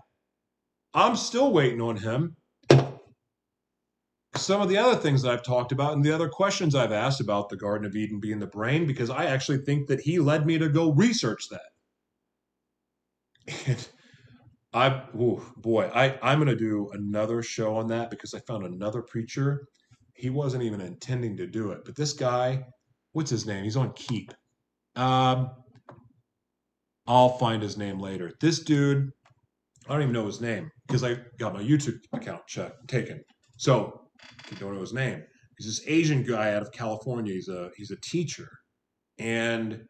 [0.94, 2.36] I'm still waiting on him.
[4.36, 7.20] Some of the other things that I've talked about and the other questions I've asked
[7.20, 10.46] about the Garden of Eden being the brain, because I actually think that he led
[10.46, 11.60] me to go research that.
[13.66, 13.88] And
[14.74, 19.02] I, oh boy, I, I'm to do another show on that because I found another
[19.02, 19.66] preacher.
[20.14, 22.64] He wasn't even intending to do it, but this guy
[23.12, 23.64] what's his name?
[23.64, 24.32] He's on Keep.
[24.96, 25.50] Um,
[27.06, 28.32] I'll find his name later.
[28.40, 29.10] This dude,
[29.88, 33.22] I don't even know his name because I got my YouTube account check taken.
[33.56, 34.08] So
[34.50, 35.22] I don't know his name.
[35.58, 37.34] He's this Asian guy out of California.
[37.34, 38.48] He's a he's a teacher,
[39.18, 39.82] and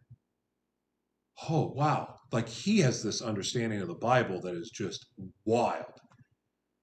[1.48, 5.06] oh wow, like he has this understanding of the Bible that is just
[5.44, 6.00] wild.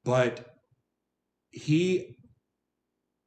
[0.04, 0.56] But
[1.52, 2.18] he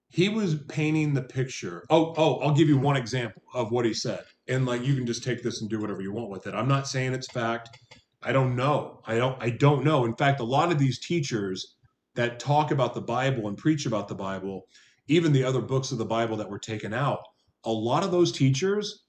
[0.09, 1.85] he was painting the picture.
[1.89, 4.25] Oh, oh, I'll give you one example of what he said.
[4.47, 6.55] And like you can just take this and do whatever you want with it.
[6.55, 7.79] I'm not saying it's fact.
[8.23, 9.01] I don't know.
[9.07, 10.05] I don't I don't know.
[10.05, 11.77] In fact, a lot of these teachers
[12.15, 14.67] that talk about the Bible and preach about the Bible,
[15.09, 17.21] even the other books of the Bible that were taken out,
[17.65, 19.02] a lot of those teachers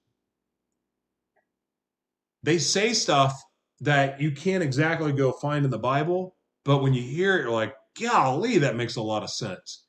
[2.43, 3.41] they say stuff
[3.79, 6.35] that you can't exactly go find in the Bible,
[6.65, 9.85] but when you hear it, you're like, golly, that makes a lot of sense.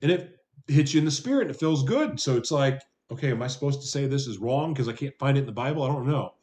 [0.00, 0.36] And it
[0.66, 2.18] hits you in the spirit and it feels good.
[2.18, 2.80] So it's like,
[3.10, 5.46] okay, am I supposed to say this is wrong because I can't find it in
[5.46, 5.82] the Bible?
[5.82, 6.34] I don't know.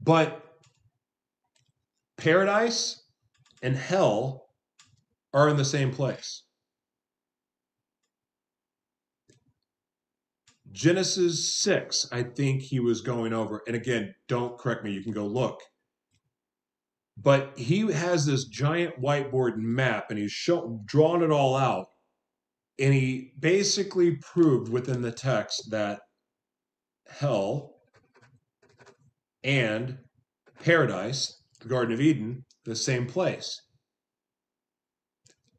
[0.00, 0.44] But
[2.16, 3.02] paradise
[3.62, 4.48] and hell
[5.34, 6.42] are in the same place.
[10.72, 13.62] Genesis 6, I think he was going over.
[13.66, 15.60] And again, don't correct me, you can go look.
[17.16, 21.88] But he has this giant whiteboard map and he's show, drawn it all out
[22.78, 26.00] and he basically proved within the text that
[27.08, 27.74] hell
[29.42, 29.98] and
[30.62, 33.62] paradise, the Garden of Eden, the same place.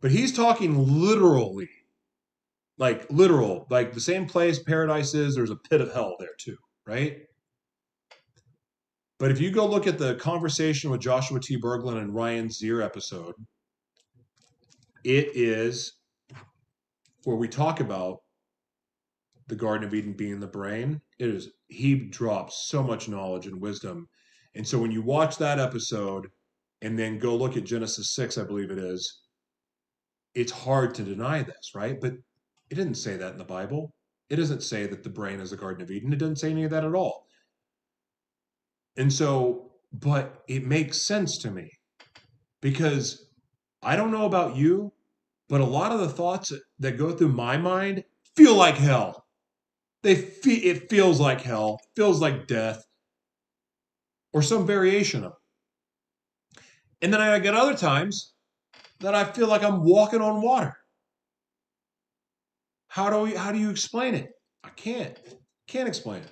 [0.01, 1.69] But he's talking literally,
[2.79, 6.57] like literal, like the same place paradise is, there's a pit of hell there too,
[6.87, 7.19] right?
[9.19, 11.59] But if you go look at the conversation with Joshua T.
[11.59, 13.35] Berglan and Ryan Zier episode,
[15.03, 15.93] it is
[17.25, 18.19] where we talk about
[19.47, 23.59] the Garden of Eden being the brain, it is he drops so much knowledge and
[23.59, 24.07] wisdom.
[24.55, 26.27] And so when you watch that episode
[26.81, 29.21] and then go look at Genesis 6, I believe it is,
[30.33, 31.99] it's hard to deny this, right?
[31.99, 32.13] But
[32.69, 33.93] it didn't say that in the Bible.
[34.29, 36.13] It doesn't say that the brain is the Garden of Eden.
[36.13, 37.25] It doesn't say any of that at all.
[38.97, 41.71] And so, but it makes sense to me
[42.61, 43.29] because
[43.81, 44.93] I don't know about you,
[45.47, 48.03] but a lot of the thoughts that go through my mind
[48.35, 49.25] feel like hell.
[50.03, 52.83] They fe- it feels like hell, feels like death,
[54.31, 56.63] or some variation of it.
[57.01, 58.33] And then I get other times
[58.99, 60.78] that I feel like I'm walking on water.
[62.89, 64.31] How do we, how do you explain it?
[64.63, 65.17] I can't.
[65.67, 66.31] Can't explain it.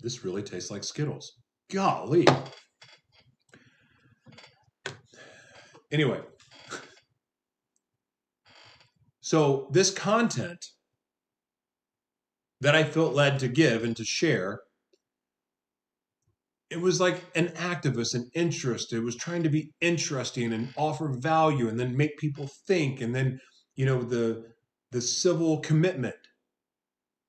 [0.00, 1.40] This really tastes like Skittles.
[1.70, 2.26] Golly.
[5.90, 6.20] Anyway,
[9.20, 10.64] so this content
[12.60, 14.60] that I felt led to give and to share,
[16.70, 18.92] it was like an activist, an interest.
[18.92, 23.00] It was trying to be interesting and offer value and then make people think.
[23.00, 23.40] And then,
[23.76, 24.44] you know, the
[24.90, 26.16] the civil commitment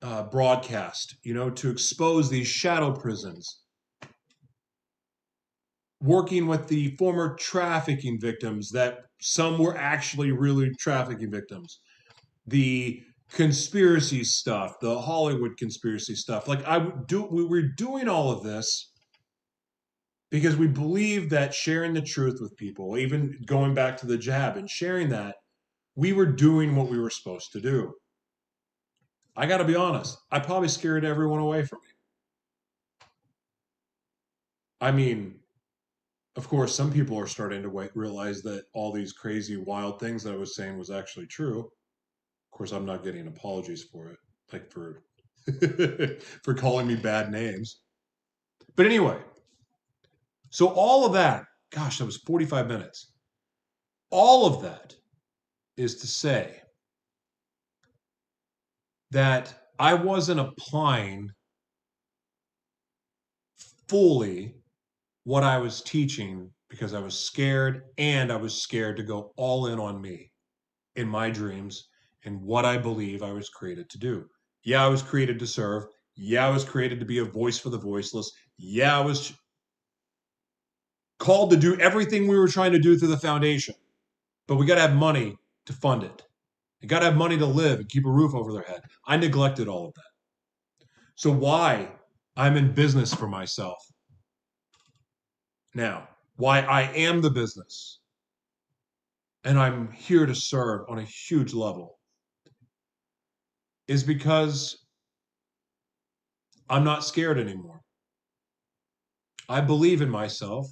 [0.02, 3.64] uh, broadcast, you know, to expose these shadow prisons
[6.02, 11.82] working with the former trafficking victims that some were actually really trafficking victims
[12.48, 16.48] the conspiracy stuff, the Hollywood conspiracy stuff.
[16.48, 18.92] Like I do we were doing all of this
[20.30, 24.58] because we believe that sharing the truth with people, even going back to the jab
[24.58, 25.38] and sharing that,
[25.96, 27.94] we were doing what we were supposed to do.
[29.36, 33.08] I got to be honest, I probably scared everyone away from me.
[34.82, 35.40] I mean,
[36.36, 40.34] of course, some people are starting to realize that all these crazy, wild things that
[40.34, 41.60] I was saying was actually true.
[41.60, 44.18] Of course, I'm not getting apologies for it,
[44.54, 45.04] like for
[46.44, 47.82] for calling me bad names.
[48.76, 49.18] But anyway,
[50.50, 53.12] so all of that, gosh, that was 45 minutes.
[54.12, 54.96] All of that
[55.78, 56.62] is to say
[59.12, 61.32] that I wasn't applying
[63.88, 64.56] fully
[65.24, 69.68] what I was teaching because I was scared and I was scared to go all
[69.68, 70.32] in on me
[70.96, 71.88] in my dreams
[72.26, 74.26] and what I believe I was created to do.
[74.64, 75.86] Yeah, I was created to serve.
[76.16, 78.32] Yeah, I was created to be a voice for the voiceless.
[78.58, 79.34] Yeah, I was
[81.20, 83.76] called to do everything we were trying to do through the foundation.
[84.48, 86.24] But we got to have money to fund it.
[86.82, 88.82] You got to have money to live and keep a roof over their head.
[89.06, 90.04] I neglected all of that.
[91.16, 91.92] So, why
[92.38, 93.78] I'm in business for myself
[95.74, 96.08] now,
[96.38, 98.00] why I am the business.
[99.44, 101.98] And I'm here to serve on a huge level
[103.88, 104.86] is because
[106.70, 107.82] I'm not scared anymore.
[109.48, 110.68] I believe in myself.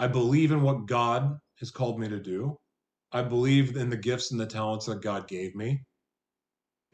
[0.00, 2.56] I believe in what God has called me to do.
[3.12, 5.82] I believe in the gifts and the talents that God gave me.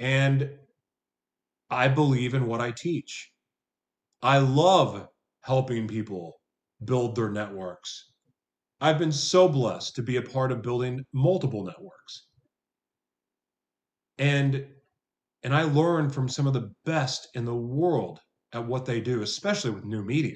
[0.00, 0.50] And
[1.70, 3.30] I believe in what I teach.
[4.22, 5.06] I love
[5.42, 6.40] helping people
[6.84, 8.10] build their networks.
[8.80, 12.26] I've been so blessed to be a part of building multiple networks.
[14.18, 14.66] And
[15.44, 18.18] and I learned from some of the best in the world
[18.52, 20.34] at what they do, especially with new media.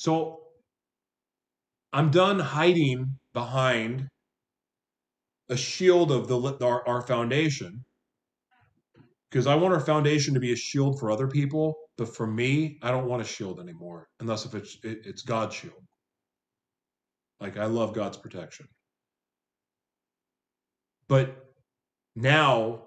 [0.00, 0.38] So
[1.92, 4.08] I'm done hiding behind
[5.50, 7.84] a shield of the our, our foundation
[9.30, 12.78] because I want our foundation to be a shield for other people, but for me,
[12.80, 15.84] I don't want a shield anymore, unless if it's it, it's God's shield.
[17.38, 18.68] Like I love God's protection,
[21.08, 21.44] but
[22.16, 22.84] now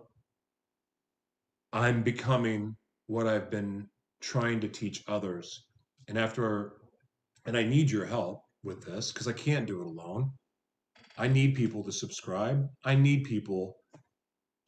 [1.71, 3.87] I'm becoming what I've been
[4.19, 5.67] trying to teach others,
[6.07, 6.73] and after,
[7.45, 10.31] and I need your help with this because I can't do it alone.
[11.17, 12.67] I need people to subscribe.
[12.85, 13.77] I need people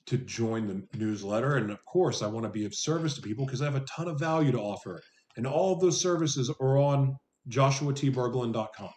[0.07, 1.55] to join the newsletter.
[1.55, 3.81] And of course, I want to be of service to people because I have a
[3.81, 5.01] ton of value to offer.
[5.37, 7.15] And all of those services are on
[7.49, 8.91] joshuatberglan.com.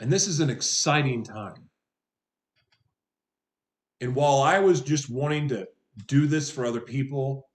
[0.00, 1.68] And this is an exciting time.
[4.00, 5.66] And while I was just wanting to
[6.06, 7.49] do this for other people,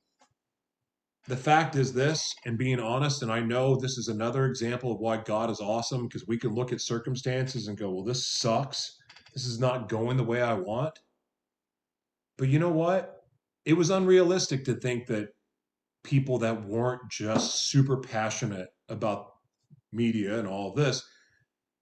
[1.27, 4.99] the fact is this, and being honest, and I know this is another example of
[4.99, 8.97] why God is awesome because we can look at circumstances and go, well, this sucks.
[9.33, 10.99] This is not going the way I want.
[12.37, 13.23] But you know what?
[13.65, 15.29] It was unrealistic to think that
[16.03, 19.33] people that weren't just super passionate about
[19.91, 21.03] media and all of this,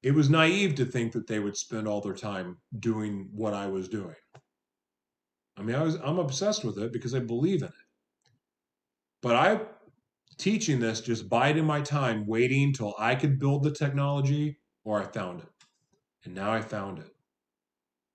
[0.03, 3.67] it was naive to think that they would spend all their time doing what I
[3.67, 4.15] was doing.
[5.57, 7.82] I mean, I was I'm obsessed with it because I believe in it.
[9.23, 9.61] But I
[10.37, 15.05] teaching this just biding my time, waiting till I could build the technology or I
[15.05, 15.47] found it.
[16.25, 17.09] And now I found it.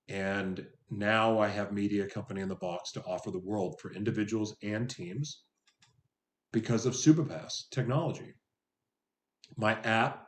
[0.07, 4.55] And now I have media company in the box to offer the world for individuals
[4.61, 5.45] and teams
[6.51, 8.33] because of Superpass technology.
[9.57, 10.27] My app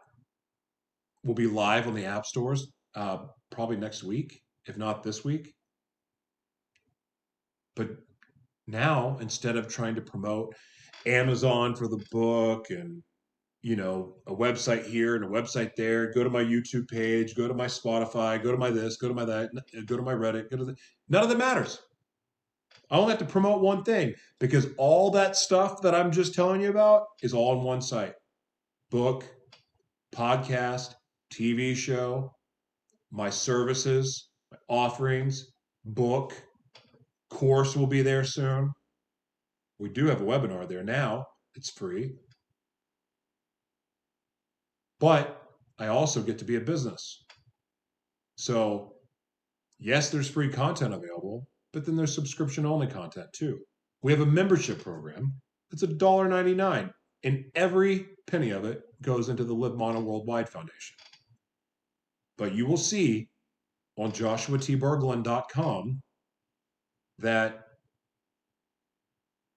[1.23, 5.53] will be live on the app stores uh, probably next week, if not this week.
[7.75, 7.89] But
[8.71, 10.55] now, instead of trying to promote
[11.05, 13.03] Amazon for the book and
[13.61, 17.47] you know a website here and a website there, go to my YouTube page, go
[17.47, 19.51] to my Spotify, go to my this, go to my that,
[19.85, 20.75] go to my Reddit, go to the,
[21.09, 21.79] none of that matters.
[22.89, 26.61] I only have to promote one thing because all that stuff that I'm just telling
[26.61, 28.15] you about is all on one site.
[28.89, 29.23] Book,
[30.13, 30.95] podcast,
[31.31, 32.35] TV show,
[33.11, 35.53] my services, my offerings,
[35.85, 36.33] book,
[37.31, 38.71] course will be there soon.
[39.79, 41.25] We do have a webinar there now.
[41.55, 42.13] It's free.
[44.99, 45.41] But
[45.79, 47.25] I also get to be a business.
[48.35, 48.93] So,
[49.79, 53.59] yes, there's free content available, but then there's subscription only content too.
[54.03, 55.33] We have a membership program
[55.71, 56.91] that's $1.99,
[57.23, 60.97] and every penny of it goes into the Live Model Worldwide Foundation.
[62.37, 63.29] But you will see
[63.97, 66.01] on joshuatberglan.com
[67.21, 67.65] that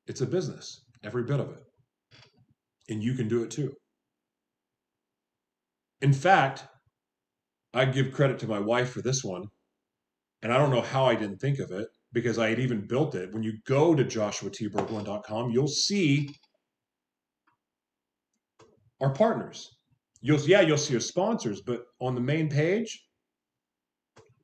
[0.07, 1.63] it's a business, every bit of it.
[2.89, 3.73] And you can do it too.
[6.01, 6.65] In fact,
[7.73, 9.47] I give credit to my wife for this one.
[10.43, 13.15] And I don't know how I didn't think of it because I had even built
[13.15, 13.33] it.
[13.33, 16.29] When you go to joshuatberglan.com, you'll see
[19.01, 19.71] our partners.
[20.21, 23.07] You'll yeah, you'll see our sponsors, but on the main page,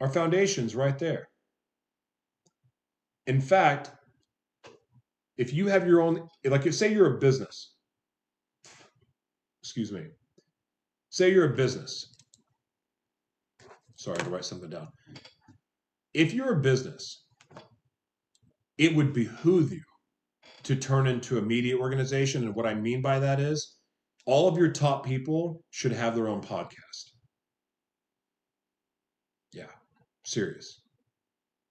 [0.01, 1.30] our foundation's right there.
[3.31, 3.93] In fact,
[5.37, 7.77] if you have your own, like say you're a business,
[9.63, 10.03] excuse me,
[11.11, 12.13] say you're a business.
[13.95, 14.89] Sorry to write something down.
[16.13, 17.25] If you're a business,
[18.79, 19.85] it would behoove you
[20.65, 22.43] to turn into a media organization.
[22.43, 23.77] And what I mean by that is
[24.27, 27.13] all of your top people should have their own podcast.
[29.53, 29.71] Yeah,
[30.25, 30.81] serious.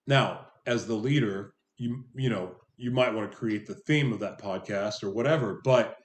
[0.08, 4.20] Now, as the leader, you you know, you might want to create the theme of
[4.20, 5.98] that podcast or whatever, but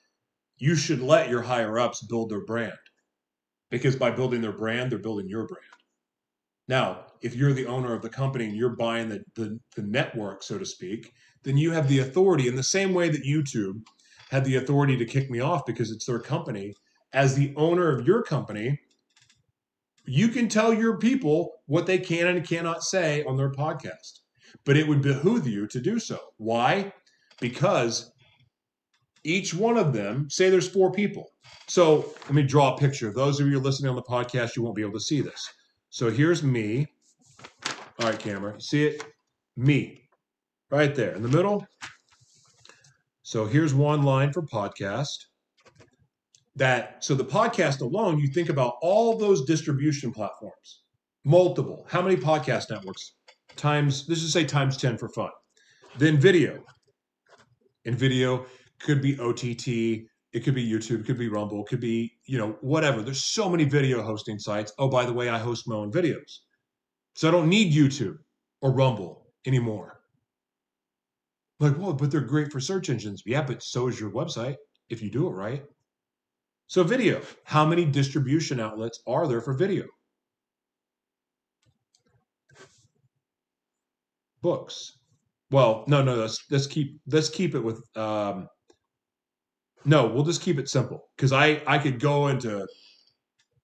[0.57, 2.73] you should let your higher ups build their brand.
[3.71, 5.65] Because by building their brand, they're building your brand.
[6.67, 10.43] Now, if you're the owner of the company and you're buying the, the, the network,
[10.43, 11.13] so to speak,
[11.43, 13.83] then you have the authority in the same way that YouTube
[14.31, 16.73] had the authority to kick me off because it's their company.
[17.13, 18.81] As the owner of your company,
[20.07, 24.21] you can tell your people what they can and cannot say on their podcast.
[24.65, 26.19] But it would behoove you to do so.
[26.37, 26.93] Why?
[27.41, 28.13] Because
[29.25, 31.31] each one of them, say there's four people.
[31.67, 33.13] So let me draw a picture.
[33.13, 35.49] Those of you listening on the podcast, you won't be able to see this.
[35.91, 36.87] So here's me.
[38.01, 38.61] All right, camera.
[38.61, 39.05] See it?
[39.57, 40.09] Me.
[40.71, 41.67] Right there in the middle.
[43.23, 45.27] So here's one line for podcast.
[46.57, 50.83] That so the podcast alone, you think about all those distribution platforms,
[51.25, 51.87] multiple.
[51.89, 53.15] How many podcast networks?
[53.57, 55.31] Times, this is say times 10 for fun.
[55.99, 56.63] Then video.
[57.85, 58.47] And video
[58.81, 62.39] could be OTT, it could be YouTube, it could be Rumble, it could be, you
[62.39, 63.03] know, whatever.
[63.03, 64.73] There's so many video hosting sites.
[64.79, 66.41] Oh, by the way, I host my own videos.
[67.15, 68.17] So I don't need YouTube
[68.61, 70.01] or Rumble anymore.
[71.61, 73.23] Like, well, but they're great for search engines.
[73.25, 74.57] Yeah, but so is your website
[74.89, 75.63] if you do it right.
[76.67, 77.21] So, video.
[77.45, 79.85] How many distribution outlets are there for video?
[84.45, 84.99] Books.
[85.51, 86.17] Well, no, no.
[86.17, 87.83] Let's let's keep let's keep it with.
[87.97, 88.47] Um,
[89.87, 92.67] no, we'll just keep it simple because I I could go into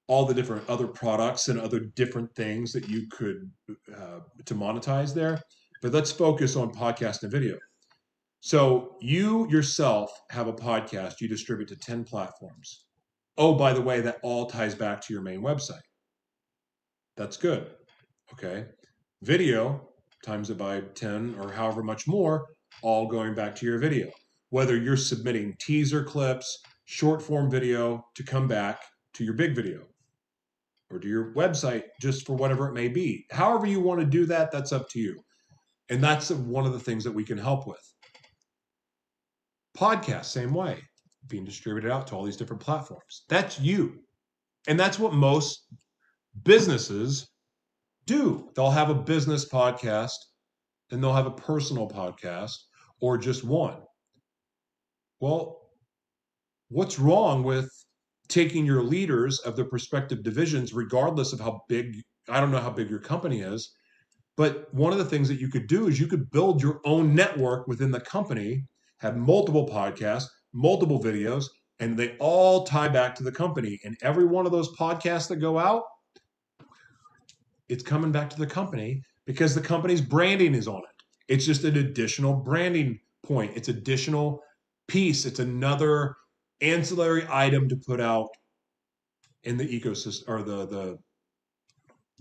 [0.06, 3.50] all the different other products and other different things that you could
[3.94, 5.38] uh, to monetize there.
[5.82, 7.58] But let's focus on podcast and video.
[8.40, 12.86] So you yourself have a podcast you distribute to 10 platforms.
[13.36, 15.86] Oh, by the way, that all ties back to your main website.
[17.18, 17.70] That's good.
[18.32, 18.64] Okay.
[19.20, 19.89] Video
[20.24, 22.46] times it by 10 or however much more,
[22.82, 24.10] all going back to your video.
[24.50, 28.80] Whether you're submitting teaser clips, short form video to come back
[29.14, 29.86] to your big video
[30.90, 33.26] or to your website just for whatever it may be.
[33.30, 35.16] However, you want to do that, that's up to you.
[35.88, 37.80] And that's one of the things that we can help with.
[39.76, 40.80] Podcast, same way,
[41.28, 43.24] being distributed out to all these different platforms.
[43.28, 44.00] That's you.
[44.66, 45.66] And that's what most
[46.44, 47.29] businesses
[48.10, 48.50] do.
[48.54, 50.16] They'll have a business podcast
[50.90, 52.56] and they'll have a personal podcast
[53.00, 53.76] or just one.
[55.20, 55.70] Well,
[56.68, 57.70] what's wrong with
[58.28, 62.70] taking your leaders of the prospective divisions, regardless of how big, I don't know how
[62.70, 63.72] big your company is,
[64.36, 67.14] but one of the things that you could do is you could build your own
[67.14, 68.64] network within the company
[68.98, 71.46] have multiple podcasts, multiple videos,
[71.78, 73.78] and they all tie back to the company.
[73.84, 75.84] And every one of those podcasts that go out,
[77.70, 81.04] it's coming back to the company because the company's branding is on it.
[81.28, 83.52] It's just an additional branding point.
[83.56, 84.42] It's additional
[84.88, 85.24] piece.
[85.24, 86.16] It's another
[86.60, 88.28] ancillary item to put out
[89.44, 90.98] in the ecosystem or the the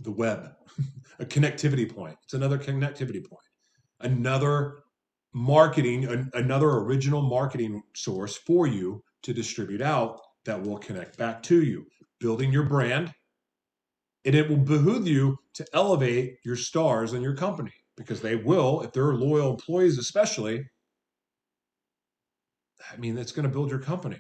[0.02, 0.54] the web,
[1.20, 2.16] a connectivity point.
[2.24, 3.44] It's another connectivity point,
[4.02, 4.84] another
[5.34, 11.44] marketing, an, another original marketing source for you to distribute out that will connect back
[11.44, 11.86] to you,
[12.20, 13.12] building your brand.
[14.30, 18.82] And it will behoove you to elevate your stars in your company because they will,
[18.82, 20.64] if they're loyal employees, especially.
[22.94, 24.20] I mean, it's going to build your company.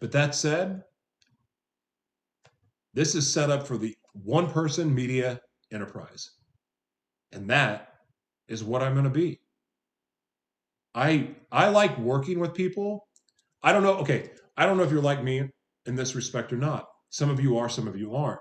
[0.00, 0.82] But that said,
[2.94, 6.30] this is set up for the one person media enterprise.
[7.32, 7.96] And that
[8.48, 9.42] is what I'm going to be.
[10.94, 13.08] I I like working with people.
[13.62, 13.98] I don't know.
[13.98, 15.50] Okay, I don't know if you're like me
[15.84, 16.86] in this respect or not.
[17.10, 18.40] Some of you are, some of you aren't.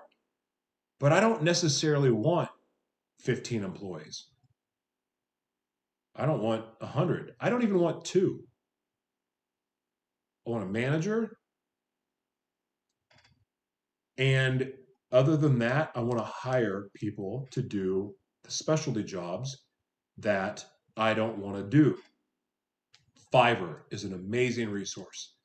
[1.00, 2.50] but I don't necessarily want
[3.22, 4.28] 15 employees.
[6.16, 7.34] I don't want 100.
[7.40, 8.44] I don't even want two.
[10.46, 11.38] I want a manager.
[14.18, 14.72] And
[15.12, 19.60] other than that, I want to hire people to do the specialty jobs
[20.18, 20.66] that
[20.96, 21.98] I don't want to do.
[23.32, 25.36] Fiverr is an amazing resource.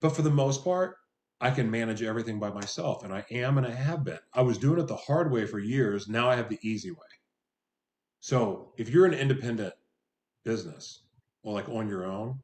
[0.00, 0.96] But for the most part,
[1.40, 4.18] I can manage everything by myself, and I am and I have been.
[4.34, 6.08] I was doing it the hard way for years.
[6.08, 6.98] Now I have the easy way.
[8.20, 9.72] So if you're an independent
[10.44, 11.04] business
[11.42, 12.40] or like on your own,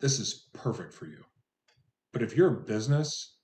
[0.00, 1.22] this is perfect for you.
[2.12, 3.36] But if you're a business,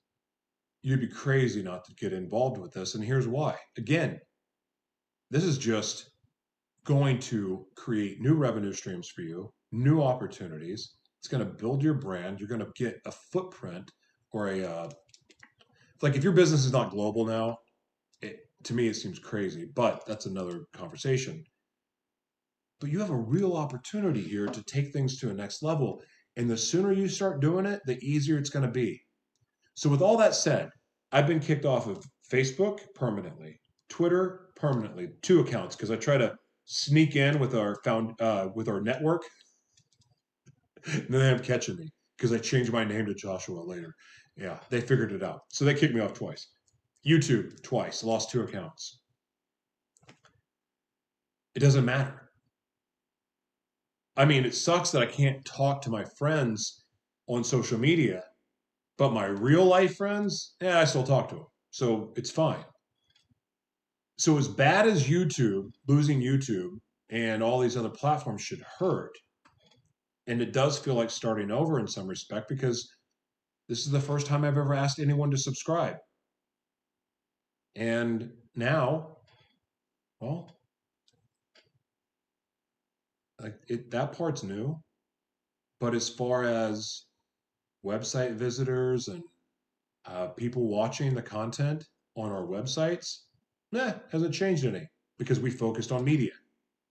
[0.81, 2.95] you'd be crazy not to get involved with this.
[2.95, 3.55] And here's why.
[3.77, 4.19] Again,
[5.29, 6.09] this is just
[6.83, 10.95] going to create new revenue streams for you, new opportunities.
[11.19, 12.39] It's going to build your brand.
[12.39, 13.91] You're going to get a footprint
[14.35, 14.89] or a uh,
[16.01, 17.57] like if your business is not global now,
[18.21, 21.43] it, to me it seems crazy, but that's another conversation.
[22.81, 26.01] But you have a real opportunity here to take things to a next level,
[26.35, 29.01] and the sooner you start doing it, the easier it's going to be.
[29.75, 30.69] So with all that said,
[31.13, 36.35] I've been kicked off of Facebook permanently, Twitter permanently, two accounts because I try to
[36.65, 39.23] sneak in with our found uh, with our network.
[40.91, 43.95] and then they end up catching me because I changed my name to Joshua later.
[44.37, 45.41] Yeah, they figured it out.
[45.49, 46.47] So they kicked me off twice.
[47.05, 48.03] YouTube, twice.
[48.03, 48.99] Lost two accounts.
[51.55, 52.29] It doesn't matter.
[54.17, 56.85] I mean, it sucks that I can't talk to my friends
[57.27, 58.23] on social media,
[58.97, 61.45] but my real life friends, yeah, I still talk to them.
[61.71, 62.63] So it's fine.
[64.17, 66.79] So, as bad as YouTube, losing YouTube
[67.09, 69.11] and all these other platforms should hurt,
[70.27, 72.89] and it does feel like starting over in some respect because
[73.67, 75.97] this is the first time I've ever asked anyone to subscribe.
[77.75, 79.17] And now,
[80.19, 80.57] well,
[83.41, 84.79] like it, that part's new.
[85.79, 87.05] But as far as
[87.85, 89.23] website visitors and
[90.05, 91.85] uh, people watching the content
[92.15, 93.23] on our websites,
[93.71, 94.87] nah, hasn't changed any
[95.17, 96.31] because we focused on media,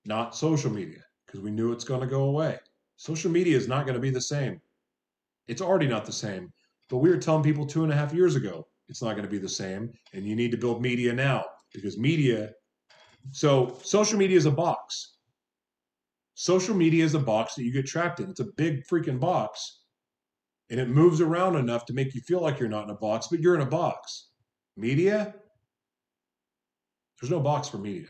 [0.05, 2.59] not social media, because we knew it's going to go away.
[2.97, 4.61] Social media is not going to be the same.
[5.49, 6.53] It's already not the same.
[6.91, 9.30] But we were telling people two and a half years ago it's not going to
[9.30, 12.51] be the same, and you need to build media now because media.
[13.32, 15.16] So social media is a box.
[16.35, 18.28] Social media is a box that you get trapped in.
[18.28, 19.82] It's a big freaking box,
[20.70, 23.28] and it moves around enough to make you feel like you're not in a box,
[23.30, 24.30] but you're in a box.
[24.76, 25.35] Media,
[27.20, 28.09] there's no box for media.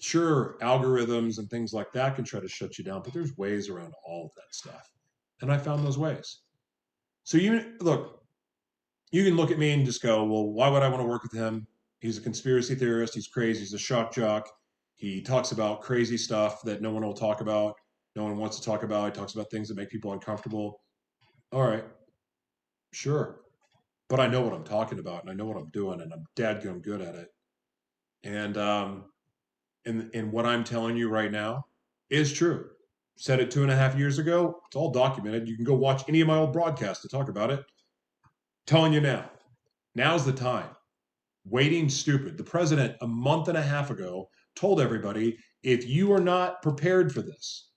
[0.00, 3.70] Sure, algorithms and things like that can try to shut you down, but there's ways
[3.70, 4.90] around all of that stuff.
[5.40, 6.40] And I found those ways.
[7.24, 8.22] So you look,
[9.10, 11.22] you can look at me and just go, well, why would I want to work
[11.22, 11.66] with him?
[12.00, 13.14] He's a conspiracy theorist.
[13.14, 13.60] He's crazy.
[13.60, 14.48] He's a shock jock.
[14.94, 17.74] He talks about crazy stuff that no one will talk about.
[18.16, 19.06] No one wants to talk about.
[19.06, 20.80] He talks about things that make people uncomfortable.
[21.52, 21.84] All right,
[22.92, 23.40] sure.
[24.08, 26.24] But I know what I'm talking about and I know what I'm doing and I'm
[26.36, 27.28] dadgum good at it.
[28.22, 29.04] And um
[29.84, 31.64] and and what I'm telling you right now
[32.10, 32.70] is true
[33.16, 34.60] said it two and a half years ago.
[34.66, 35.48] It's all documented.
[35.48, 37.64] You can go watch any of my old broadcasts to talk about it.
[38.66, 39.30] telling you now,
[39.94, 40.70] now's the time.
[41.44, 42.38] Waiting stupid.
[42.38, 47.12] The president, a month and a half ago, told everybody if you are not prepared
[47.12, 47.68] for this,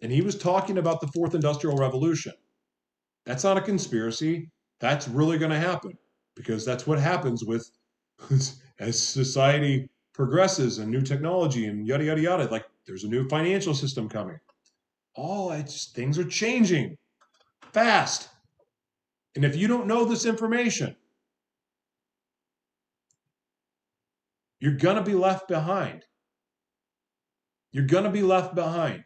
[0.00, 2.32] and he was talking about the fourth industrial revolution,
[3.26, 4.50] that's not a conspiracy.
[4.80, 5.98] That's really going to happen
[6.36, 7.68] because that's what happens with
[8.78, 12.44] as society progresses and new technology and yada, yada, yada.
[12.44, 14.38] Like there's a new financial system coming
[15.18, 16.96] all it's things are changing
[17.72, 18.28] fast.
[19.34, 20.94] And if you don't know this information,
[24.60, 26.04] you're going to be left behind.
[27.72, 29.04] You're going to be left behind.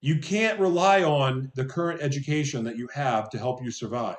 [0.00, 4.16] You can't rely on the current education that you have to help you survive.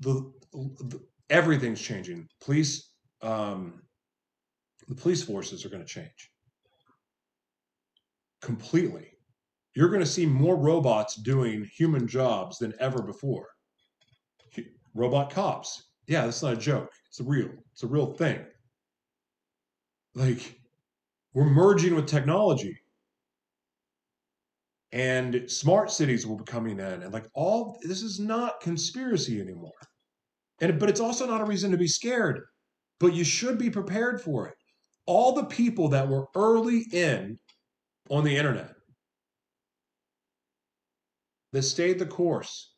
[0.00, 2.28] The, the everything's changing.
[2.40, 2.92] Police,
[3.22, 3.82] um,
[4.88, 6.30] the police forces are going to change
[8.46, 9.08] completely.
[9.74, 13.48] You're going to see more robots doing human jobs than ever before.
[14.94, 15.90] Robot cops.
[16.06, 16.90] Yeah, that's not a joke.
[17.08, 17.50] It's a real.
[17.72, 18.38] It's a real thing.
[20.14, 20.58] Like
[21.34, 22.78] we're merging with technology.
[24.92, 29.72] And smart cities will be coming in and like all this is not conspiracy anymore.
[30.60, 32.40] And but it's also not a reason to be scared.
[33.00, 34.54] But you should be prepared for it.
[35.04, 37.38] All the people that were early in
[38.10, 38.74] on the internet
[41.52, 42.76] that stayed the course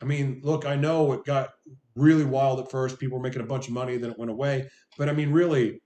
[0.00, 1.50] I mean, look, I know it got
[1.96, 2.98] really wild at first.
[2.98, 4.68] People were making a bunch of money, then it went away.
[4.96, 5.82] But I mean, really,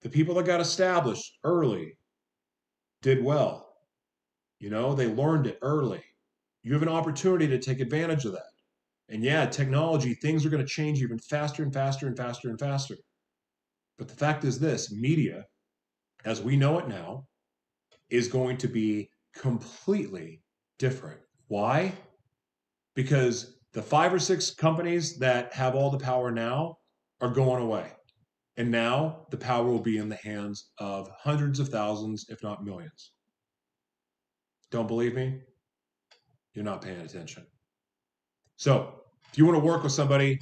[0.00, 1.98] the people that got established early
[3.02, 3.68] did well.
[4.58, 6.02] You know, they learned it early.
[6.62, 8.42] You have an opportunity to take advantage of that.
[9.08, 12.58] And yeah, technology, things are going to change even faster and faster and faster and
[12.58, 12.96] faster.
[13.98, 15.44] But the fact is this media,
[16.24, 17.26] as we know it now,
[18.10, 20.42] is going to be completely
[20.78, 21.20] different.
[21.48, 21.92] Why?
[22.94, 26.78] Because the five or six companies that have all the power now
[27.20, 27.92] are going away.
[28.56, 32.64] And now the power will be in the hands of hundreds of thousands, if not
[32.64, 33.12] millions.
[34.70, 35.40] Don't believe me?
[36.54, 37.46] You're not paying attention.
[38.56, 38.94] So,
[39.30, 40.38] if you want to work with somebody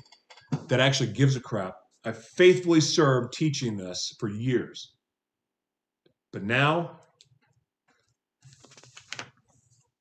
[0.66, 4.94] that actually gives a crap, I've faithfully served teaching this for years.
[6.32, 6.99] But now,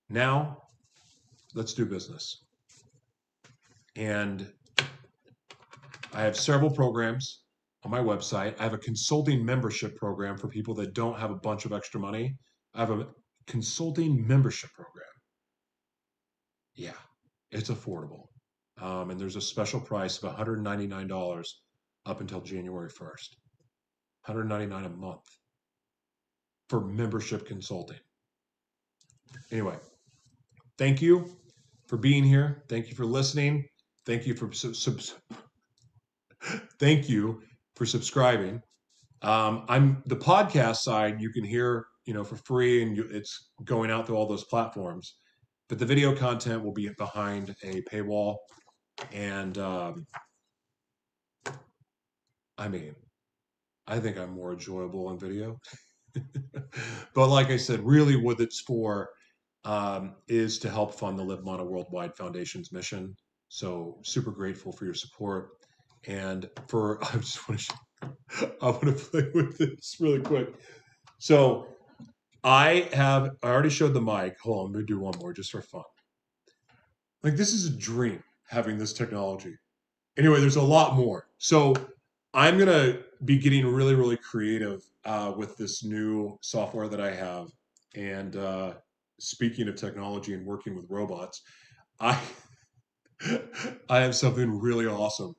[0.09, 0.63] now,
[1.53, 2.45] let's do business.
[3.95, 4.47] And
[6.13, 7.43] I have several programs
[7.83, 8.55] on my website.
[8.59, 11.99] I have a consulting membership program for people that don't have a bunch of extra
[11.99, 12.35] money.
[12.73, 13.07] I have a
[13.47, 15.05] consulting membership program.
[16.75, 16.99] Yeah,
[17.51, 18.27] it's affordable.
[18.81, 21.45] Um, and there's a special price of $199
[22.05, 23.35] up until January 1st.
[24.25, 25.25] 199 a month
[26.69, 27.99] for membership consulting.
[29.51, 29.75] Anyway,
[30.79, 31.29] thank you
[31.87, 32.63] for being here.
[32.69, 33.65] Thank you for listening.
[34.05, 35.01] Thank you for sub- sub-
[36.79, 37.41] thank you
[37.75, 38.61] for subscribing.
[39.21, 41.21] Um, I'm the podcast side.
[41.21, 44.45] You can hear you know for free, and you, it's going out to all those
[44.45, 45.17] platforms.
[45.67, 48.37] But the video content will be behind a paywall,
[49.11, 50.07] and um,
[52.57, 52.95] I mean,
[53.85, 55.59] I think I'm more enjoyable on video.
[57.13, 59.09] but like I said, really what it's for
[59.65, 63.15] um, is to help fund the Live Model Worldwide Foundation's mission.
[63.49, 65.49] So super grateful for your support.
[66.07, 67.75] And for I just want to
[68.61, 70.53] I want to play with this really quick.
[71.17, 71.67] So
[72.43, 74.39] I have I already showed the mic.
[74.39, 75.83] Hold on, I'm gonna do one more just for fun.
[77.23, 79.55] Like this is a dream having this technology.
[80.17, 81.27] Anyway, there's a lot more.
[81.37, 81.73] So
[82.33, 87.47] I'm gonna be getting really, really creative uh, with this new software that I have.
[87.95, 88.75] And uh,
[89.19, 91.41] speaking of technology and working with robots,
[91.99, 92.19] I
[93.89, 95.33] I have something really awesome,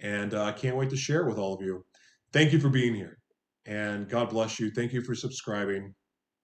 [0.00, 1.84] and uh, I can't wait to share with all of you.
[2.32, 3.18] Thank you for being here,
[3.66, 4.70] and God bless you.
[4.70, 5.94] Thank you for subscribing,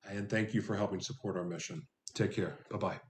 [0.09, 1.83] and thank you for helping support our mission.
[2.15, 2.59] Take care.
[2.71, 3.01] Bye bye.